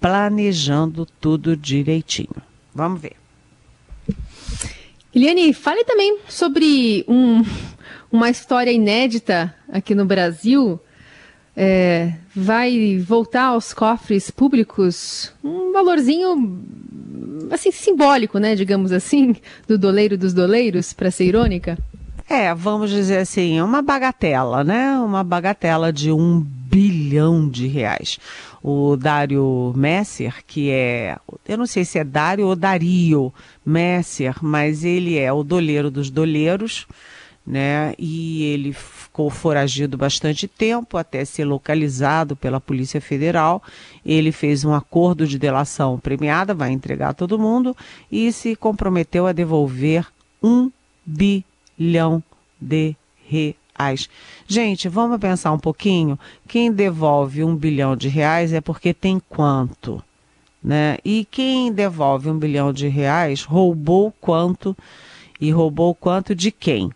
planejando 0.00 1.06
tudo 1.20 1.56
direitinho. 1.56 2.36
Vamos 2.74 3.00
ver. 3.00 3.16
Eliane, 5.14 5.52
fale 5.52 5.84
também 5.84 6.18
sobre 6.28 7.04
um, 7.08 7.42
uma 8.12 8.30
história 8.30 8.70
inédita 8.70 9.54
aqui 9.72 9.94
no 9.94 10.04
Brasil 10.04 10.80
é, 11.60 12.12
vai 12.32 12.98
voltar 12.98 13.46
aos 13.46 13.74
cofres 13.74 14.30
públicos 14.30 15.32
um 15.42 15.72
valorzinho 15.72 16.56
assim 17.50 17.72
simbólico, 17.72 18.38
né, 18.38 18.54
digamos 18.54 18.92
assim, 18.92 19.34
do 19.66 19.76
doleiro 19.76 20.16
dos 20.16 20.32
doleiros, 20.32 20.92
para 20.92 21.10
ser 21.10 21.24
irônica? 21.24 21.76
É, 22.28 22.54
vamos 22.54 22.90
dizer 22.90 23.18
assim, 23.18 23.60
uma 23.60 23.82
bagatela, 23.82 24.62
né? 24.62 24.98
Uma 24.98 25.24
bagatela 25.24 25.92
de 25.92 26.12
um 26.12 26.40
bilhão 26.40 27.48
de 27.48 27.66
reais. 27.66 28.18
O 28.62 28.96
Dário 28.96 29.72
Messer, 29.74 30.44
que 30.46 30.70
é, 30.70 31.16
eu 31.48 31.56
não 31.56 31.66
sei 31.66 31.84
se 31.84 31.98
é 31.98 32.04
Dário 32.04 32.46
ou 32.46 32.54
Dario 32.54 33.32
Messer, 33.64 34.36
mas 34.42 34.84
ele 34.84 35.18
é 35.18 35.32
o 35.32 35.42
doleiro 35.42 35.90
dos 35.90 36.10
doleiros, 36.10 36.86
né? 37.48 37.94
E 37.98 38.42
ele 38.42 38.74
ficou 38.74 39.30
foragido 39.30 39.96
bastante 39.96 40.46
tempo 40.46 40.98
até 40.98 41.24
ser 41.24 41.46
localizado 41.46 42.36
pela 42.36 42.60
Polícia 42.60 43.00
Federal. 43.00 43.62
Ele 44.04 44.30
fez 44.30 44.66
um 44.66 44.74
acordo 44.74 45.26
de 45.26 45.38
delação 45.38 45.98
premiada, 45.98 46.52
vai 46.52 46.70
entregar 46.70 47.14
todo 47.14 47.38
mundo 47.38 47.74
e 48.12 48.30
se 48.32 48.54
comprometeu 48.54 49.26
a 49.26 49.32
devolver 49.32 50.06
um 50.42 50.70
bilhão 51.06 52.22
de 52.60 52.94
reais. 53.24 54.10
Gente, 54.46 54.86
vamos 54.86 55.18
pensar 55.18 55.50
um 55.52 55.58
pouquinho. 55.58 56.18
Quem 56.46 56.70
devolve 56.70 57.42
um 57.42 57.56
bilhão 57.56 57.96
de 57.96 58.08
reais 58.08 58.52
é 58.52 58.60
porque 58.60 58.92
tem 58.92 59.18
quanto? 59.26 60.04
Né? 60.62 60.98
E 61.02 61.26
quem 61.30 61.72
devolve 61.72 62.28
um 62.28 62.38
bilhão 62.38 62.74
de 62.74 62.88
reais 62.88 63.42
roubou 63.42 64.12
quanto 64.20 64.76
e 65.40 65.50
roubou 65.50 65.94
quanto 65.94 66.34
de 66.34 66.50
quem? 66.50 66.90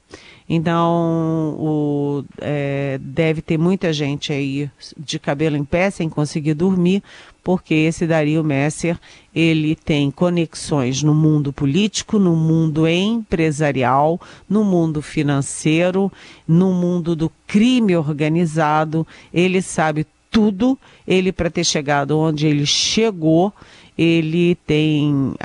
Então, 0.48 1.56
o, 1.58 2.24
é, 2.38 2.98
deve 3.00 3.40
ter 3.40 3.58
muita 3.58 3.92
gente 3.92 4.32
aí 4.32 4.70
de 4.98 5.18
cabelo 5.18 5.56
em 5.56 5.64
pé 5.64 5.90
sem 5.90 6.08
conseguir 6.08 6.54
dormir, 6.54 7.02
porque 7.42 7.74
esse 7.74 8.06
Dario 8.06 8.44
Messer, 8.44 8.98
ele 9.34 9.74
tem 9.74 10.10
conexões 10.10 11.02
no 11.02 11.14
mundo 11.14 11.52
político, 11.52 12.18
no 12.18 12.36
mundo 12.36 12.86
empresarial, 12.86 14.20
no 14.48 14.62
mundo 14.64 15.02
financeiro, 15.02 16.12
no 16.46 16.72
mundo 16.72 17.16
do 17.16 17.30
crime 17.46 17.96
organizado, 17.96 19.06
ele 19.32 19.60
sabe 19.60 20.06
tudo, 20.30 20.78
ele 21.06 21.32
para 21.32 21.50
ter 21.50 21.64
chegado 21.64 22.18
onde 22.18 22.46
ele 22.46 22.64
chegou, 22.64 23.52
ele 23.96 24.54
tem 24.66 25.12
uh, 25.12 25.36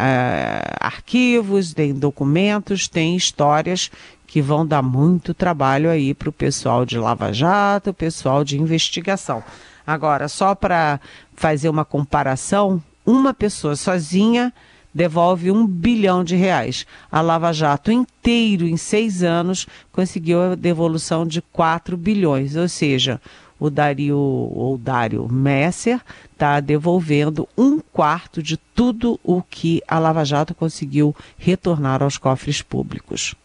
arquivos, 0.79 1.73
tem 1.73 1.93
documentos, 1.93 2.87
tem 2.87 3.15
histórias 3.15 3.91
que 4.27 4.41
vão 4.41 4.67
dar 4.67 4.81
muito 4.81 5.33
trabalho 5.33 5.89
aí 5.89 6.13
para 6.13 6.29
o 6.29 6.33
pessoal 6.33 6.85
de 6.85 6.99
Lava 6.99 7.31
Jato, 7.31 7.91
o 7.91 7.93
pessoal 7.93 8.43
de 8.43 8.59
investigação. 8.59 9.41
Agora, 9.85 10.27
só 10.27 10.53
para 10.53 10.99
fazer 11.33 11.69
uma 11.69 11.85
comparação, 11.85 12.83
uma 13.05 13.33
pessoa 13.33 13.75
sozinha 13.77 14.53
devolve 14.93 15.49
um 15.49 15.65
bilhão 15.65 16.23
de 16.23 16.35
reais. 16.35 16.85
A 17.09 17.21
Lava 17.21 17.53
Jato 17.53 17.91
inteiro, 17.91 18.67
em 18.67 18.75
seis 18.75 19.23
anos, 19.23 19.65
conseguiu 19.91 20.41
a 20.41 20.55
devolução 20.55 21.25
de 21.25 21.41
4 21.41 21.95
bilhões. 21.95 22.55
Ou 22.55 22.67
seja, 22.67 23.21
o 23.59 23.69
Dario, 23.69 24.17
ou 24.17 24.77
Dário 24.77 25.27
Messer 25.31 26.01
está 26.33 26.59
devolvendo 26.59 27.47
um 27.57 27.79
quarto 27.79 28.43
de 28.43 28.57
tudo 28.57 29.19
o 29.23 29.41
que 29.41 29.81
a 29.87 29.97
Lava 29.99 30.25
Jato 30.25 30.53
conseguiu 30.53 31.15
retornar 31.37 32.03
aos 32.03 32.17
cofres 32.17 32.61
públicos. 32.61 33.35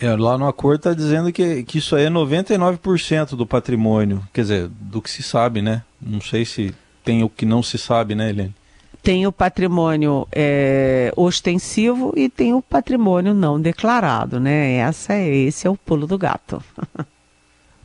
É, 0.00 0.14
lá 0.14 0.38
no 0.38 0.46
acordo 0.46 0.76
está 0.76 0.94
dizendo 0.94 1.32
que, 1.32 1.64
que 1.64 1.78
isso 1.78 1.96
aí 1.96 2.04
é 2.04 2.10
99% 2.10 3.30
do 3.30 3.44
patrimônio, 3.44 4.22
quer 4.32 4.42
dizer, 4.42 4.68
do 4.68 5.02
que 5.02 5.10
se 5.10 5.22
sabe, 5.22 5.60
né? 5.60 5.82
Não 6.00 6.20
sei 6.20 6.44
se 6.44 6.72
tem 7.04 7.24
o 7.24 7.28
que 7.28 7.44
não 7.44 7.62
se 7.62 7.76
sabe, 7.78 8.14
né, 8.14 8.30
Helene? 8.30 8.54
Tem 9.02 9.26
o 9.26 9.32
patrimônio 9.32 10.26
é, 10.30 11.12
ostensivo 11.16 12.12
e 12.16 12.28
tem 12.28 12.54
o 12.54 12.62
patrimônio 12.62 13.34
não 13.34 13.60
declarado, 13.60 14.38
né? 14.38 14.74
Essa 14.74 15.14
é, 15.14 15.28
esse 15.28 15.66
é 15.66 15.70
o 15.70 15.76
pulo 15.76 16.06
do 16.06 16.16
gato. 16.16 16.62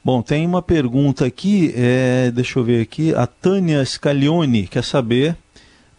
Bom, 0.06 0.22
tem 0.22 0.46
uma 0.46 0.62
pergunta 0.62 1.26
aqui, 1.26 1.74
é, 1.78 2.30
deixa 2.30 2.60
eu 2.60 2.64
ver 2.64 2.82
aqui, 2.82 3.16
a 3.16 3.26
Tânia 3.26 3.84
Scaglione 3.86 4.68
quer 4.68 4.84
saber 4.84 5.38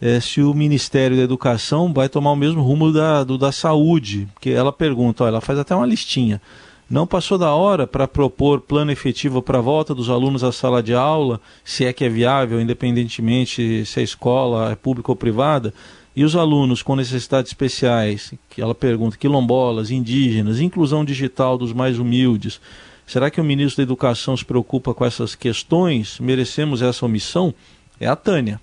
é, 0.01 0.19
se 0.19 0.41
o 0.41 0.53
Ministério 0.53 1.17
da 1.17 1.23
Educação 1.23 1.93
vai 1.93 2.09
tomar 2.09 2.31
o 2.31 2.35
mesmo 2.35 2.61
rumo 2.61 2.91
da, 2.91 3.23
do 3.23 3.37
da 3.37 3.51
saúde, 3.51 4.27
porque 4.33 4.49
ela 4.49 4.71
pergunta, 4.71 5.23
ó, 5.23 5.27
ela 5.27 5.41
faz 5.41 5.57
até 5.59 5.75
uma 5.75 5.85
listinha. 5.85 6.41
Não 6.89 7.07
passou 7.07 7.37
da 7.37 7.53
hora 7.53 7.87
para 7.87 8.07
propor 8.07 8.61
plano 8.61 8.91
efetivo 8.91 9.41
para 9.41 9.57
a 9.57 9.61
volta 9.61 9.95
dos 9.95 10.07
alunos 10.07 10.43
à 10.43 10.51
sala 10.51 10.83
de 10.83 10.93
aula, 10.93 11.41
se 11.63 11.83
é 11.83 11.91
que 11.91 12.05
é 12.05 12.09
viável, 12.09 12.61
independentemente 12.61 13.83
se 13.85 13.99
a 13.99 14.03
escola 14.03 14.71
é 14.71 14.75
pública 14.75 15.11
ou 15.11 15.15
privada? 15.15 15.73
E 16.15 16.23
os 16.23 16.35
alunos 16.35 16.83
com 16.83 16.95
necessidades 16.95 17.51
especiais, 17.51 18.33
que 18.49 18.61
ela 18.61 18.75
pergunta, 18.75 19.17
quilombolas, 19.17 19.89
indígenas, 19.89 20.59
inclusão 20.59 21.03
digital 21.03 21.57
dos 21.57 21.73
mais 21.73 21.97
humildes. 21.97 22.61
Será 23.05 23.29
que 23.31 23.41
o 23.41 23.43
ministro 23.43 23.77
da 23.77 23.83
Educação 23.83 24.37
se 24.37 24.45
preocupa 24.45 24.93
com 24.93 25.03
essas 25.03 25.35
questões? 25.35 26.19
Merecemos 26.19 26.81
essa 26.81 27.05
omissão? 27.05 27.53
É 27.99 28.07
a 28.07 28.15
Tânia. 28.15 28.61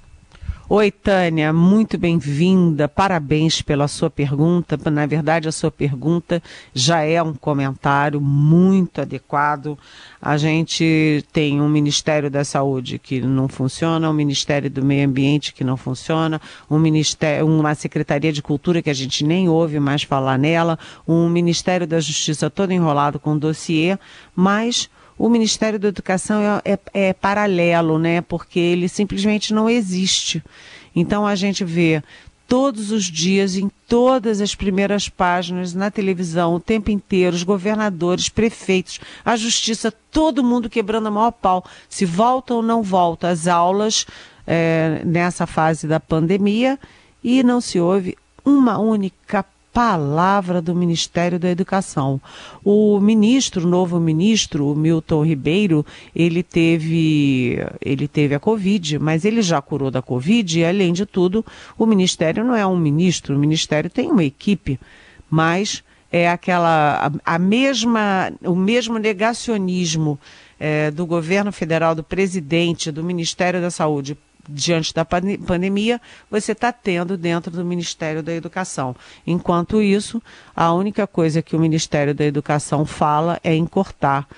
Oi, 0.75 0.91
Tânia, 0.91 1.53
muito 1.53 1.99
bem-vinda. 1.99 2.89
Parabéns 2.89 3.61
pela 3.61 3.87
sua 3.87 4.09
pergunta. 4.09 4.79
Na 4.91 5.05
verdade, 5.05 5.47
a 5.47 5.53
sua 5.53 5.71
pergunta 5.71 6.43
já 6.73 7.03
é 7.03 7.23
um 7.23 7.35
comentário 7.35 8.19
muito 8.19 9.03
adequado. 9.03 9.79
A 10.19 10.39
gente 10.39 11.27
tem 11.31 11.61
um 11.61 11.69
Ministério 11.69 12.31
da 12.31 12.43
Saúde 12.43 12.99
que 12.99 13.21
não 13.21 13.49
funciona, 13.49 14.09
um 14.09 14.15
Ministério 14.15 14.71
do 14.71 14.83
Meio 14.83 15.07
Ambiente 15.07 15.53
que 15.53 15.63
não 15.63 15.77
funciona, 15.77 16.41
um 16.71 16.79
ministério, 16.79 17.47
uma 17.47 17.75
Secretaria 17.75 18.33
de 18.33 18.41
Cultura 18.41 18.81
que 18.81 18.89
a 18.89 18.95
gente 18.95 19.27
nem 19.27 19.51
ouve 19.51 19.79
mais 19.79 20.05
falar 20.05 20.39
nela, 20.39 20.79
um 21.07 21.29
Ministério 21.29 21.87
da 21.87 22.01
Justiça 22.01 22.49
todo 22.49 22.73
enrolado 22.73 23.21
com 23.21 23.37
dossiê, 23.37 23.99
mas 24.35 24.89
o 25.19 25.29
Ministério 25.29 25.79
da 25.79 25.89
Educação 25.89 26.41
é, 26.65 26.73
é, 26.73 26.79
é 27.09 27.13
paralelo, 27.13 27.99
né? 27.99 28.21
Porque 28.21 28.59
ele 28.59 28.89
simplesmente 28.89 29.55
não 29.55 29.69
existe. 29.69 30.43
Então 30.95 31.27
a 31.27 31.35
gente 31.35 31.65
vê 31.65 32.03
todos 32.53 32.91
os 32.91 33.05
dias, 33.05 33.57
em 33.57 33.71
todas 33.89 34.41
as 34.41 34.55
primeiras 34.55 35.09
páginas, 35.09 35.73
na 35.73 35.91
televisão, 35.91 36.55
o 36.55 36.61
tempo 36.61 36.91
inteiro, 36.91 37.35
os 37.35 37.43
governadores, 37.43 38.29
prefeitos, 38.29 39.01
a 39.25 39.37
justiça, 39.37 39.91
todo 40.11 40.45
mundo 40.45 40.69
quebrando 40.69 41.07
a 41.07 41.11
maior 41.11 41.31
pau. 41.31 41.65
Se 41.89 42.05
volta 42.05 42.53
ou 42.53 42.63
não 42.63 42.83
volta 42.83 43.29
às 43.29 43.47
aulas 43.47 44.07
é, 44.47 45.01
nessa 45.05 45.47
fase 45.47 45.87
da 45.87 45.99
pandemia 45.99 46.79
e 47.25 47.43
não 47.43 47.61
se 47.61 47.81
ouve 47.81 48.19
uma 48.45 48.79
única 48.79 49.45
palavra 49.73 50.61
do 50.61 50.75
Ministério 50.75 51.39
da 51.39 51.49
Educação. 51.49 52.21
O 52.63 53.01
ministro, 53.01 53.65
o 53.65 53.69
novo 53.69 53.99
ministro, 53.99 54.71
o 54.71 54.77
Milton 54.77 55.25
Ribeiro, 55.25 55.85
ele 56.15 56.43
teve, 56.43 57.59
ele 57.81 58.07
teve 58.07 58.35
a 58.35 58.41
Covid, 58.41 58.99
mas 58.99 59.25
ele 59.25 59.41
já 59.41 59.61
curou 59.63 59.91
da 59.91 60.03
Covid 60.03 60.61
e, 60.61 60.65
além 60.65 60.93
de 60.93 61.07
tudo, 61.07 61.45
o 61.79 61.87
Ministério 61.87 62.45
não 62.45 62.55
é 62.55 62.67
um 62.67 62.77
ministro, 62.77 63.35
o 63.35 63.39
Ministério 63.39 63.89
tem 63.89 64.11
uma 64.11 64.25
equipe, 64.25 64.79
mas 65.31 65.83
é 66.11 66.29
aquela, 66.29 67.11
a, 67.25 67.35
a 67.35 67.39
mesma, 67.39 68.31
o 68.43 68.55
mesmo 68.55 68.99
negacionismo 68.99 70.19
é, 70.61 70.91
do 70.91 71.07
governo 71.07 71.51
federal, 71.51 71.95
do 71.95 72.05
presidente, 72.05 72.93
do 72.93 73.03
Ministério 73.03 73.61
da 73.61 73.71
Saúde 73.71 74.17
diante 74.49 74.93
da 74.93 75.05
pandemia, 75.05 76.01
você 76.31 76.53
está 76.53 76.73
tendo 76.73 77.17
dentro 77.17 77.51
do 77.51 77.65
Ministério 77.65 78.23
da 78.23 78.33
Educação. 78.33 78.95
Enquanto 79.27 79.81
isso, 79.81 80.23
a 80.55 80.73
única 80.73 81.07
coisa 81.07 81.43
que 81.43 81.57
o 81.57 81.61
Ministério 81.61 82.15
da 82.15 82.25
Educação 82.25 82.85
fala 82.85 83.41
é 83.45 83.55
em 83.55 83.67
cortar 83.67 84.29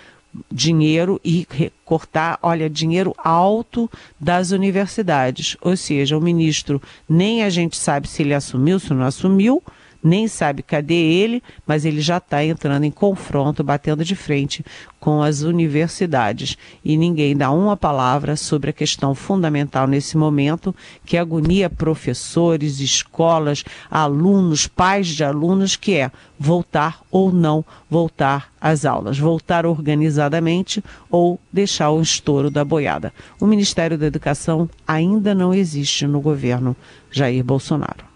dinheiro 0.50 1.20
e 1.24 1.46
cortar, 1.84 2.38
olha, 2.42 2.68
dinheiro 2.68 3.14
alto 3.16 3.90
das 4.18 4.50
universidades. 4.50 5.56
Ou 5.60 5.76
seja, 5.76 6.16
o 6.18 6.20
ministro 6.20 6.82
nem 7.08 7.42
a 7.42 7.50
gente 7.50 7.76
sabe 7.76 8.08
se 8.08 8.22
ele 8.22 8.34
assumiu, 8.34 8.78
se 8.78 8.92
não 8.92 9.04
assumiu, 9.04 9.62
nem 10.04 10.28
sabe 10.28 10.62
cadê 10.62 10.94
ele, 10.94 11.42
mas 11.66 11.86
ele 11.86 12.02
já 12.02 12.18
está 12.18 12.44
entrando 12.44 12.84
em 12.84 12.90
confronto, 12.90 13.64
batendo 13.64 14.04
de 14.04 14.14
frente 14.14 14.62
com 15.00 15.22
as 15.22 15.40
universidades. 15.40 16.58
E 16.84 16.96
ninguém 16.96 17.34
dá 17.34 17.50
uma 17.50 17.76
palavra 17.76 18.36
sobre 18.36 18.68
a 18.68 18.72
questão 18.72 19.14
fundamental 19.14 19.86
nesse 19.86 20.16
momento, 20.16 20.74
que 21.06 21.16
agonia 21.16 21.70
professores, 21.70 22.80
escolas, 22.80 23.64
alunos, 23.90 24.66
pais 24.66 25.08
de 25.08 25.24
alunos, 25.24 25.74
que 25.74 25.94
é 25.94 26.10
voltar 26.38 27.00
ou 27.10 27.32
não 27.32 27.64
voltar 27.88 28.52
às 28.60 28.84
aulas, 28.84 29.18
voltar 29.18 29.64
organizadamente 29.64 30.84
ou 31.10 31.40
deixar 31.50 31.90
o 31.90 32.02
estouro 32.02 32.50
da 32.50 32.64
boiada. 32.64 33.12
O 33.40 33.46
Ministério 33.46 33.96
da 33.96 34.06
Educação 34.06 34.68
ainda 34.86 35.34
não 35.34 35.54
existe 35.54 36.06
no 36.06 36.20
governo 36.20 36.76
Jair 37.10 37.42
Bolsonaro. 37.42 38.13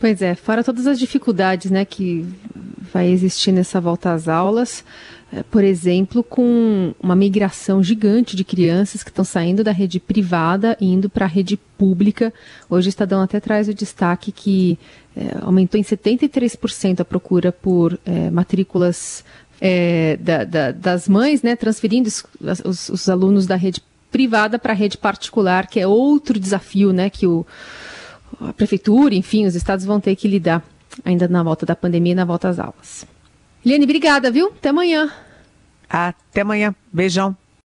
Pois 0.00 0.22
é, 0.22 0.34
fora 0.34 0.64
todas 0.64 0.86
as 0.86 0.98
dificuldades 0.98 1.70
né, 1.70 1.84
que 1.84 2.26
vai 2.90 3.08
existir 3.08 3.52
nessa 3.52 3.78
volta 3.78 4.14
às 4.14 4.28
aulas, 4.28 4.82
é, 5.30 5.42
por 5.42 5.62
exemplo, 5.62 6.24
com 6.24 6.94
uma 6.98 7.14
migração 7.14 7.82
gigante 7.82 8.34
de 8.34 8.42
crianças 8.42 9.02
que 9.02 9.10
estão 9.10 9.26
saindo 9.26 9.62
da 9.62 9.72
rede 9.72 10.00
privada 10.00 10.74
e 10.80 10.86
indo 10.86 11.10
para 11.10 11.26
a 11.26 11.28
rede 11.28 11.58
pública. 11.76 12.32
Hoje 12.68 12.88
o 12.88 12.90
Estadão 12.90 13.20
até 13.20 13.38
traz 13.40 13.68
o 13.68 13.74
destaque 13.74 14.32
que 14.32 14.78
é, 15.14 15.36
aumentou 15.42 15.78
em 15.78 15.84
73% 15.84 17.00
a 17.00 17.04
procura 17.04 17.52
por 17.52 18.00
é, 18.06 18.30
matrículas 18.30 19.22
é, 19.60 20.16
da, 20.16 20.44
da, 20.44 20.72
das 20.72 21.10
mães, 21.10 21.42
né, 21.42 21.54
transferindo 21.54 22.08
os, 22.08 22.24
os, 22.64 22.88
os 22.88 23.08
alunos 23.10 23.46
da 23.46 23.54
rede 23.54 23.82
privada 24.10 24.58
para 24.58 24.72
a 24.72 24.76
rede 24.76 24.96
particular, 24.96 25.66
que 25.66 25.78
é 25.78 25.86
outro 25.86 26.40
desafio 26.40 26.90
né, 26.90 27.10
que 27.10 27.26
o 27.26 27.46
a 28.40 28.52
prefeitura, 28.52 29.14
enfim, 29.14 29.46
os 29.46 29.54
estados 29.54 29.84
vão 29.84 30.00
ter 30.00 30.14
que 30.16 30.28
lidar 30.28 30.62
ainda 31.04 31.28
na 31.28 31.42
volta 31.42 31.64
da 31.64 31.76
pandemia 31.76 32.12
e 32.12 32.14
na 32.14 32.24
volta 32.24 32.48
às 32.48 32.58
aulas. 32.58 33.06
Liane, 33.64 33.84
obrigada, 33.84 34.30
viu? 34.30 34.48
Até 34.48 34.70
amanhã. 34.70 35.10
Até 35.88 36.40
amanhã. 36.42 36.74
Beijão. 36.92 37.36